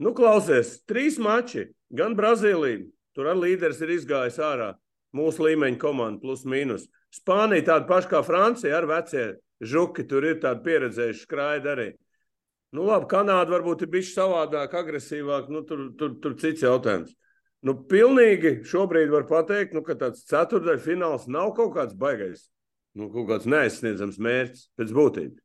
Nu, 0.01 0.09
klausies, 0.17 0.79
trīs 0.89 1.19
mači, 1.21 1.67
gan 1.93 2.15
Brazīlija, 2.17 2.79
tur 3.13 3.29
arī 3.29 3.51
līderis 3.51 3.83
ir 3.85 3.91
izgājis 3.93 4.39
ārā. 4.41 4.71
Mūsu 5.13 5.45
līmeņa 5.45 5.77
komanda 5.83 6.17
plus 6.23 6.47
mīnus. 6.49 6.87
Spānija 7.13 7.67
tāda 7.67 7.85
paša 7.91 8.09
kā 8.15 8.23
Francija 8.25 8.73
ar 8.79 8.89
vecie 8.89 9.27
žuki, 9.61 10.07
tur 10.09 10.25
ir 10.31 10.41
tādi 10.41 10.65
pieredzējuši 10.65 11.21
skraidi 11.21 11.71
arī. 11.75 11.87
Nu, 12.73 12.87
labi, 12.89 13.05
Kanāda 13.13 13.53
varbūt 13.53 13.85
ir 13.85 13.93
bijusi 13.93 14.15
savādāk, 14.17 14.73
agresīvāk, 14.81 15.53
nu, 15.53 15.61
tur, 15.69 15.91
tur, 16.01 16.17
tur 16.25 16.39
cits 16.41 16.65
jautājums. 16.65 17.13
Nu, 17.61 17.77
pilnīgi 17.85 18.63
šobrīd 18.65 19.13
var 19.13 19.29
pateikt, 19.29 19.77
nu, 19.77 19.85
ka 19.85 19.93
tāds 20.01 20.25
ceturdaļfināls 20.33 21.29
nav 21.29 21.53
kaut 21.53 21.77
kāds 21.77 21.93
baigais 21.93 22.47
nu, 22.95 23.09
kaut 23.13 23.27
kāds 23.29 23.49
neaizsniedzams 23.49 24.21
mērķis 24.23 24.69
pēc 24.79 24.93
būtības. 24.95 25.41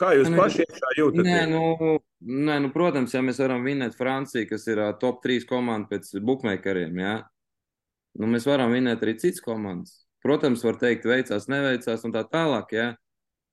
Kā 0.00 0.10
jūs 0.16 0.30
nē, 0.32 0.38
paši 0.40 0.64
jūtat? 0.98 1.22
Nē, 1.22 1.42
nu, 1.52 1.98
nē, 2.18 2.56
nu, 2.64 2.70
protams, 2.74 3.12
ja 3.14 3.22
mēs 3.22 3.38
varam 3.38 3.62
vinēt 3.66 3.94
Franciju, 3.98 4.48
kas 4.50 4.66
ir 4.66 4.80
uh, 4.82 4.90
top 4.98 5.20
3 5.22 5.46
komanda 5.46 5.92
pēc 5.92 6.10
bookmakeriem, 6.18 6.98
jā, 6.98 7.14
nu, 8.18 8.30
mēs 8.32 8.48
varam 8.50 8.74
vinēt 8.74 9.04
arī 9.04 9.14
citas 9.22 9.44
komandas. 9.44 10.00
Protams, 10.24 10.64
var 10.66 10.80
teikt, 10.80 11.06
veicās, 11.06 11.46
neveicās 11.52 12.02
un 12.08 12.14
tā 12.14 12.24
tālāk, 12.26 12.72
jā, 12.74 12.86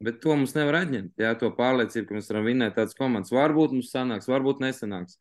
bet 0.01 0.17
to 0.23 0.33
mums 0.33 0.55
nevar 0.57 0.79
atņemt, 0.79 1.13
jā, 1.21 1.33
to 1.37 1.51
pārliecību, 1.57 2.07
ka 2.07 2.17
mēs 2.17 2.31
varam 2.31 2.47
vinēt 2.49 2.77
tādas 2.79 2.97
komandas. 2.97 3.33
Varbūt 3.35 3.75
mums 3.75 3.91
sanāks, 3.93 4.29
varbūt 4.31 4.63
nesanāks, 4.63 5.19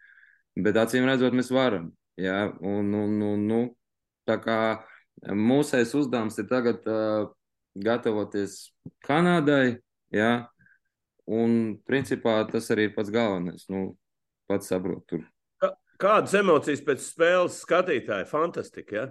bet 0.57 0.79
acīm 0.81 1.09
redzot, 1.11 1.37
mēs 1.37 1.53
varam, 1.53 1.91
jā, 2.21 2.47
un, 2.65 2.95
un, 2.97 3.19
un, 3.27 3.45
nu, 3.51 3.61
tā 4.31 4.39
kā 4.41 4.61
mūsais 5.37 5.93
uzdevums 5.99 6.39
ir 6.41 6.49
tagad 6.49 6.87
uh, 6.89 7.29
gatavoties 7.79 8.71
Kanādai. 9.07 9.79
Jā, 10.11 10.49
un 11.31 11.77
principā 11.87 12.41
tas 12.51 12.71
arī 12.75 12.89
ir 12.89 12.95
pats 12.97 13.13
galvenais. 13.15 13.69
Nu, 13.71 13.95
pats 14.51 14.73
saprot, 14.73 15.05
tur. 15.11 15.27
Kādas 16.01 16.33
emocijas 16.39 16.81
pēc 16.83 17.03
spēles 17.05 17.61
skatītāji? 17.61 18.27
Fantastika! 18.31 18.97
Ja? 18.97 19.11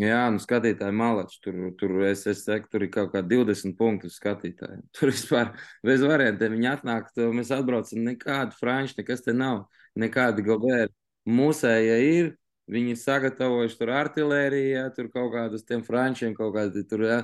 Jā, 0.00 0.20
nu 0.32 0.40
skatītāji 0.40 0.94
malači. 0.96 1.38
Tur, 1.44 1.58
tur 1.78 1.98
es, 2.08 2.22
es 2.30 2.44
teiktu, 2.46 2.70
tur 2.72 2.84
ir 2.86 2.90
kaut 2.94 3.10
kā 3.12 3.20
20 3.26 3.76
punktu 3.76 4.08
skatītāji. 4.12 4.80
Tur 4.96 5.12
vispār 5.12 5.50
bez 5.86 6.04
variantiem 6.06 6.56
viņi 6.56 6.70
atnāk, 6.70 7.10
mēs 7.36 7.52
atbraucam, 7.54 8.00
nekādu 8.06 8.56
franču, 8.56 8.96
nekas 9.00 9.26
te 9.26 9.34
nav, 9.36 9.66
nekādi 10.00 10.46
gobēri. 10.46 10.92
Mūsēja 11.28 11.98
ir, 12.06 12.32
viņi 12.70 12.94
ir 12.94 13.00
sagatavojuši 13.02 13.76
tur 13.76 13.92
artilēriju, 13.98 14.72
ja, 14.72 14.86
tur 14.94 15.10
kaut 15.12 15.34
kādus 15.34 15.66
tiem 15.68 15.84
frančiem, 15.84 16.32
kaut 16.38 16.54
kādi 16.56 16.86
tur, 16.88 17.04
ja, 17.04 17.20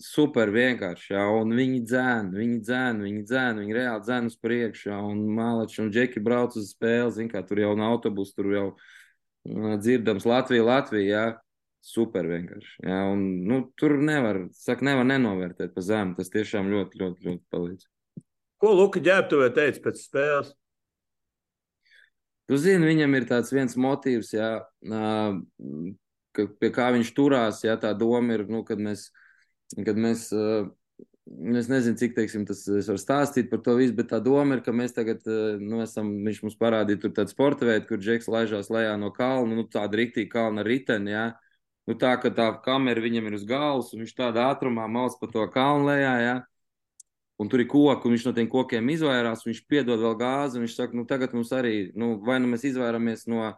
super 0.00 0.50
vienkārši. 0.54 1.12
Jā, 1.14 1.24
un 1.38 1.54
viņi 1.54 1.80
dzēna, 1.86 2.34
viņi 2.34 2.58
dzēna, 2.64 3.06
viņi 3.06 3.22
dzēna, 3.28 3.62
viņi 3.62 3.76
reāli 3.76 4.04
dzēna 4.06 4.32
uz 4.32 4.36
priekšu. 4.42 4.90
Jā, 4.90 4.98
un 5.12 5.22
Mālačs 5.36 5.80
un 5.82 5.92
Džeki 5.94 6.22
brauc 6.24 6.56
uz 6.58 6.72
spēli. 6.74 7.14
Zin, 7.14 7.30
kā, 7.32 7.44
tur 7.46 7.62
jau 7.62 7.72
nav 7.78 7.96
autobusu, 7.96 8.34
tur 8.38 8.50
jau 8.54 8.66
uh, 8.74 9.74
dzirdams 9.78 10.26
Latvija, 10.28 10.66
Latvija. 10.66 11.08
Jā. 11.08 11.24
Super 11.84 12.24
vienkārši. 12.24 12.78
Jā, 12.80 12.98
un, 13.12 13.24
nu, 13.44 13.58
tur 13.76 13.98
nevar, 14.00 14.46
saka, 14.56 14.86
nevar 14.88 15.04
nenovērtēt 15.04 15.74
pa 15.74 15.82
zemu. 15.84 16.14
Tas 16.16 16.32
tiešām 16.32 16.70
ļoti, 16.72 17.00
ļoti, 17.02 17.26
ļoti 17.28 17.42
palīdz. 17.52 17.88
Ko 18.64 18.70
Luka 18.72 19.02
ģērbtuvē 19.04 19.50
teica 19.52 19.82
pēc 19.84 20.00
spēles? 20.00 20.54
Tu 22.48 22.56
zini, 22.60 22.88
viņam 22.88 23.18
ir 23.18 23.26
tāds 23.28 23.52
viens 23.52 23.76
motīvs, 23.80 24.32
jā, 24.32 24.48
ka, 26.36 26.46
pie 26.60 26.70
kā 26.72 26.88
viņš 26.96 27.12
turās. 27.16 27.60
Jā, 27.64 27.76
tā 27.80 27.92
doma 27.96 28.38
ir, 28.38 28.46
nu, 28.48 28.64
kad 28.64 28.80
mēs 28.80 29.10
kad 29.82 29.98
mēs, 29.98 30.28
es 31.58 31.70
nezinu, 31.70 31.98
cik 31.98 32.14
teiksim, 32.18 32.44
tas 32.48 32.62
es 32.68 32.88
varu 32.90 33.00
stāstīt 33.00 33.50
par 33.50 33.62
to 33.64 33.74
visu, 33.78 33.96
bet 33.98 34.12
tā 34.12 34.20
doma 34.22 34.58
ir, 34.58 34.62
ka 34.66 34.74
mēs 34.76 34.94
tagad, 34.96 35.24
nu, 35.60 35.80
esam, 35.84 36.12
viņš 36.26 36.42
mums 36.44 36.58
parādīja 36.60 37.04
tur 37.04 37.14
tādu 37.16 37.34
sporta 37.34 37.66
veidu, 37.68 37.88
kur 37.88 38.02
Džeks 38.02 38.30
laižās 38.30 38.70
lejā 38.74 38.94
no 39.00 39.10
kalna, 39.14 39.58
nu, 39.58 39.66
tāda 39.70 40.00
rīktī 40.00 40.28
kalna 40.30 40.66
riteni, 40.66 41.14
jā. 41.14 41.26
Nu, 41.84 41.98
tā, 42.00 42.14
ka 42.16 42.30
tā 42.32 42.48
kamera 42.64 43.02
viņam 43.04 43.26
ir 43.28 43.34
uz 43.36 43.42
galvas, 43.44 43.90
un 43.92 44.04
viņš 44.04 44.14
tādā 44.16 44.46
ātrumā 44.54 44.86
malc 44.88 45.18
pa 45.20 45.28
to 45.28 45.44
kalnu 45.52 45.90
lejā, 45.90 46.14
jā. 46.22 46.36
Un 47.42 47.50
tur 47.50 47.64
ir 47.64 47.66
koki, 47.66 48.06
un 48.06 48.14
viņš 48.14 48.24
no 48.28 48.32
tiem 48.36 48.48
kokiem 48.48 48.88
izvairās, 48.94 49.42
viņš 49.44 49.64
piedod 49.68 49.98
vēl 50.00 50.14
gāzi, 50.20 50.56
un 50.56 50.64
viņš 50.64 50.76
saka, 50.78 50.94
nu, 50.96 51.02
tagad 51.10 51.34
mums 51.34 51.50
arī, 51.52 51.90
nu, 51.98 52.14
vai 52.22 52.38
nu 52.40 52.48
mēs 52.52 52.62
izvairamies 52.70 53.26
no, 53.28 53.48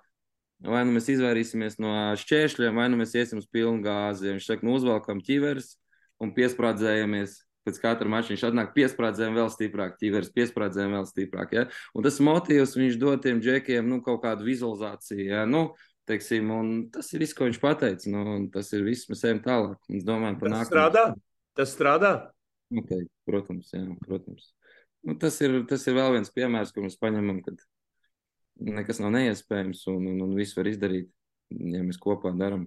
vai 0.64 0.84
nu 0.86 0.94
mēs 0.94 1.10
izvairīsimies 1.12 1.76
no 1.82 1.92
šķēršļiem, 2.22 2.78
vai 2.80 2.86
nu 2.88 3.00
mēs 3.02 3.12
iesim 3.18 3.42
uz 3.42 3.48
pilnu 3.52 3.84
gāzi. 3.84 4.32
Viņš 4.32 4.48
saka, 4.48 4.66
nu, 4.66 4.78
uzvelkam 4.78 5.20
ķiveres, 5.24 5.74
un 6.22 6.32
piesprādzējamies. 6.36 7.42
Pēc 7.66 7.80
katra 7.82 8.06
mača 8.06 8.30
viņš 8.30 8.44
atnāk 8.46 8.68
piesprādzējumi 8.76 9.40
vēl 9.40 9.48
stiprāk, 9.50 9.96
ķīveres 9.98 10.30
piesprādzējumi 10.36 10.94
vēl 10.94 11.06
stiprāk. 11.08 11.54
Ja? 11.56 11.64
Un 11.98 12.06
tas 12.06 12.20
motīvs 12.22 12.76
viņš 12.78 12.98
dod 13.02 13.24
tiem 13.24 13.40
džekiem 13.42 13.88
nu, 13.90 13.98
kaut 14.06 14.20
kādu 14.22 14.46
vizualizāciju. 14.46 15.24
Ja? 15.32 15.40
Nu, 15.50 15.72
teiksim, 16.06 16.52
tas 16.94 17.10
ir 17.10 17.24
viss, 17.24 17.34
ko 17.34 17.48
viņš 17.48 17.58
pateica. 17.62 18.12
Nu, 18.12 18.38
tas 18.54 18.70
ir 18.76 18.86
viss, 18.86 19.08
mēs 19.10 19.24
ejam 19.26 19.42
tālāk. 19.42 19.80
Mēs 19.90 20.06
domājam 20.06 20.38
par 20.38 20.52
nākotni. 20.52 20.70
Strādā? 20.70 21.04
Tas 21.58 21.74
strādā? 21.74 22.12
Okay, 22.82 23.06
protams, 23.26 23.70
jā, 23.74 23.82
protams. 24.06 24.52
Nu, 25.06 25.14
tas, 25.22 25.38
ir, 25.42 25.60
tas 25.70 25.84
ir 25.86 25.94
vēl 25.98 26.16
viens 26.16 26.32
piemērs, 26.34 26.72
ko 26.74 26.82
mēs 26.82 26.98
paņemam, 26.98 27.38
kad 27.46 27.60
nekas 28.66 28.98
nav 29.02 29.12
neiespējams 29.14 29.84
un, 29.92 30.08
un, 30.10 30.24
un 30.26 30.34
viss 30.38 30.56
var 30.58 30.66
izdarīt, 30.70 31.10
ja 31.54 31.82
mēs 31.86 32.00
kopā 32.02 32.32
darām. 32.34 32.66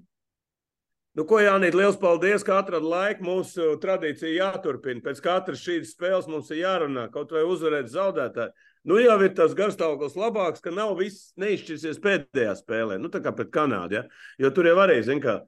Nu, 1.20 1.26
ko 1.28 1.42
Jānis, 1.44 1.76
liels 1.76 1.98
paldies, 2.00 2.46
ka 2.48 2.62
atrada 2.62 2.88
laiku. 2.88 3.26
Mūsu 3.28 3.74
tradīcija 3.84 4.30
jāturpina. 4.38 5.02
Pēc 5.04 5.18
katras 5.20 5.60
šīs 5.60 5.90
spēles 5.92 6.30
mums 6.32 6.48
ir 6.54 6.62
jārunā, 6.62 7.10
kaut 7.12 7.34
vai 7.36 7.42
uzvarēt 7.44 7.90
zaudētāju. 7.92 8.54
Nu, 8.88 8.96
jau 9.04 9.18
ir 9.26 9.34
tas 9.36 9.52
garstāvoklis 9.58 10.16
labāks, 10.16 10.64
ka 10.64 10.72
nav 10.72 10.94
viss 11.02 11.34
neizšķirsies 11.44 12.00
pēdējā 12.06 12.54
spēlē, 12.62 12.96
nu, 13.04 13.12
tā 13.12 13.20
kā 13.26 13.34
pret 13.36 13.52
Kanādu. 13.52 13.98
Ja? 13.98 14.06
Jo 14.40 14.54
tur 14.56 14.70
jau 14.70 14.78
arī, 14.80 14.96
zin, 15.04 15.20
kā, 15.20 15.42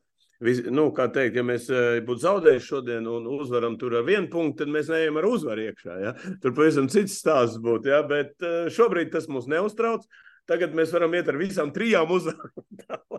vis, 0.44 0.60
nu, 0.68 0.90
kā 0.98 1.06
teikt, 1.16 1.40
ja 1.40 1.46
mēs 1.48 1.70
eh, 1.72 2.02
būtu 2.04 2.26
zaudējuši 2.26 2.68
šodien 2.68 3.08
un 3.08 3.32
uzvaram 3.32 3.80
tur 3.80 3.96
ar 4.02 4.04
vienu 4.10 4.28
punktu, 4.34 4.66
tad 4.66 4.76
mēs 4.76 4.92
neejam 4.92 5.22
ar 5.22 5.30
uzvaru 5.30 5.70
iekšā. 5.70 6.02
Ja? 6.04 6.14
Tur 6.44 6.52
pavisam 6.58 6.92
cits 6.92 7.16
stāsts 7.24 7.64
būtu, 7.64 7.94
ja? 7.96 8.02
bet 8.12 8.36
eh, 8.44 8.68
šobrīd 8.76 9.16
tas 9.16 9.32
mūs 9.32 9.48
neuztrauc. 9.48 10.04
Tagad 10.52 10.74
mēs 10.76 10.92
varam 10.92 11.14
iet 11.16 11.30
ar 11.32 11.38
visām 11.40 11.72
trijām 11.72 12.12
uzvarām. 12.12 12.66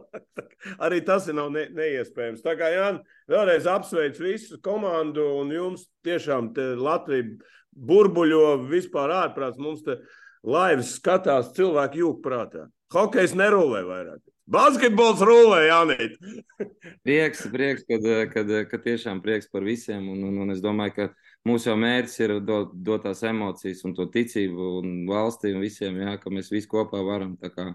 Arī 0.85 1.01
tas 1.07 1.25
ir 1.31 1.39
ne, 1.39 1.65
neiespējams. 1.73 2.43
Tā 2.45 2.53
kā 2.59 2.69
Jānis, 2.75 3.15
vēlreiz 3.31 3.69
apsveicu 3.71 4.27
visu 4.27 4.59
komandu 4.63 5.25
un 5.41 5.55
jums 5.55 5.87
tiešām 6.07 6.53
Latvija 6.79 7.31
burbuļo 7.73 8.59
vispār 8.69 9.15
ārprāts. 9.23 9.61
Mums 9.63 9.81
te 9.87 10.03
laivas 10.45 10.93
skatās 10.99 11.55
cilvēku 11.57 12.03
jūku 12.03 12.23
prātā. 12.27 12.69
Hokejs 12.93 13.33
nerūlē 13.39 13.81
vairāk. 13.89 14.21
Basketbols 14.53 15.23
rulē, 15.25 15.63
Jānīt. 15.71 16.19
prieks, 17.07 17.47
prieks, 17.53 17.87
kad, 17.89 18.07
kad, 18.35 18.51
kad 18.69 18.85
tiešām 18.85 19.23
prieks 19.25 19.49
par 19.49 19.65
visiem. 19.65 20.11
Un, 20.13 20.27
un, 20.29 20.43
un 20.45 20.53
es 20.53 20.61
domāju, 20.61 20.97
ka 20.99 21.07
mūsu 21.49 21.71
jau 21.71 21.79
mērķis 21.79 22.19
ir 22.23 22.35
dot, 22.47 22.75
dot 22.87 23.07
tās 23.07 23.23
emocijas 23.27 23.83
un 23.87 23.97
to 23.97 24.07
ticību 24.13 24.69
un 24.81 24.93
valstī 25.11 25.55
un 25.55 25.65
visiem, 25.65 25.99
jā, 26.05 26.17
ka 26.23 26.31
mēs 26.35 26.53
visi 26.53 26.71
kopā 26.71 27.03
varam. 27.07 27.35
Tā 27.41 27.51
kā, 27.55 27.73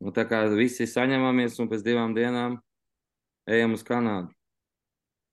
nu, 0.00 0.12
tā 0.16 0.26
kā 0.28 0.44
visi 0.52 0.88
saņemamies 0.88 1.58
un 1.62 1.70
pēc 1.72 1.86
divām 1.86 2.14
dienām 2.16 2.58
ejam 3.48 3.74
uz 3.78 3.86
Kanādu. 3.86 4.30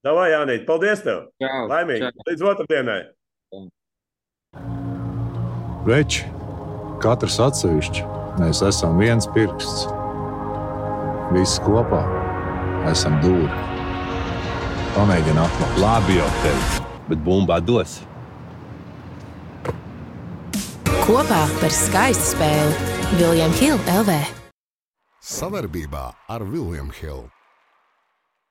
Davai, 0.06 0.30
Jānīt, 0.30 0.64
paldies 0.68 1.02
tev! 1.02 1.26
Čau, 1.42 1.64
Laimīgi! 1.68 2.06
čau. 2.06 2.26
Līdz 2.30 2.44
otrdienai! 2.52 3.00
Veči, 5.88 6.26
katrs 7.02 7.38
atsevišķi, 7.42 8.04
mēs 8.38 8.62
esam 8.66 9.00
viens 9.02 9.26
pirksts. 9.34 9.88
Visi 11.34 11.60
kopā 11.66 12.04
esam 12.88 13.18
dūri. 13.24 13.64
Pamēģini 14.94 15.42
atklāt. 15.42 15.80
Labi 15.82 16.18
jau 16.20 16.28
teicu, 16.44 16.87
bet 17.08 17.22
bumbā 17.24 17.60
dos. 17.64 18.00
Kopā 21.08 21.40
par 21.62 21.72
skaistu 21.72 22.34
spēli 22.34 22.92
Viljams 23.16 23.62
Hilde 23.62 23.98
LV. 24.02 24.20
Savarbībā 25.24 26.04
ar 26.28 26.44
Vilniņu 26.44 26.94
Hildu. 27.00 27.37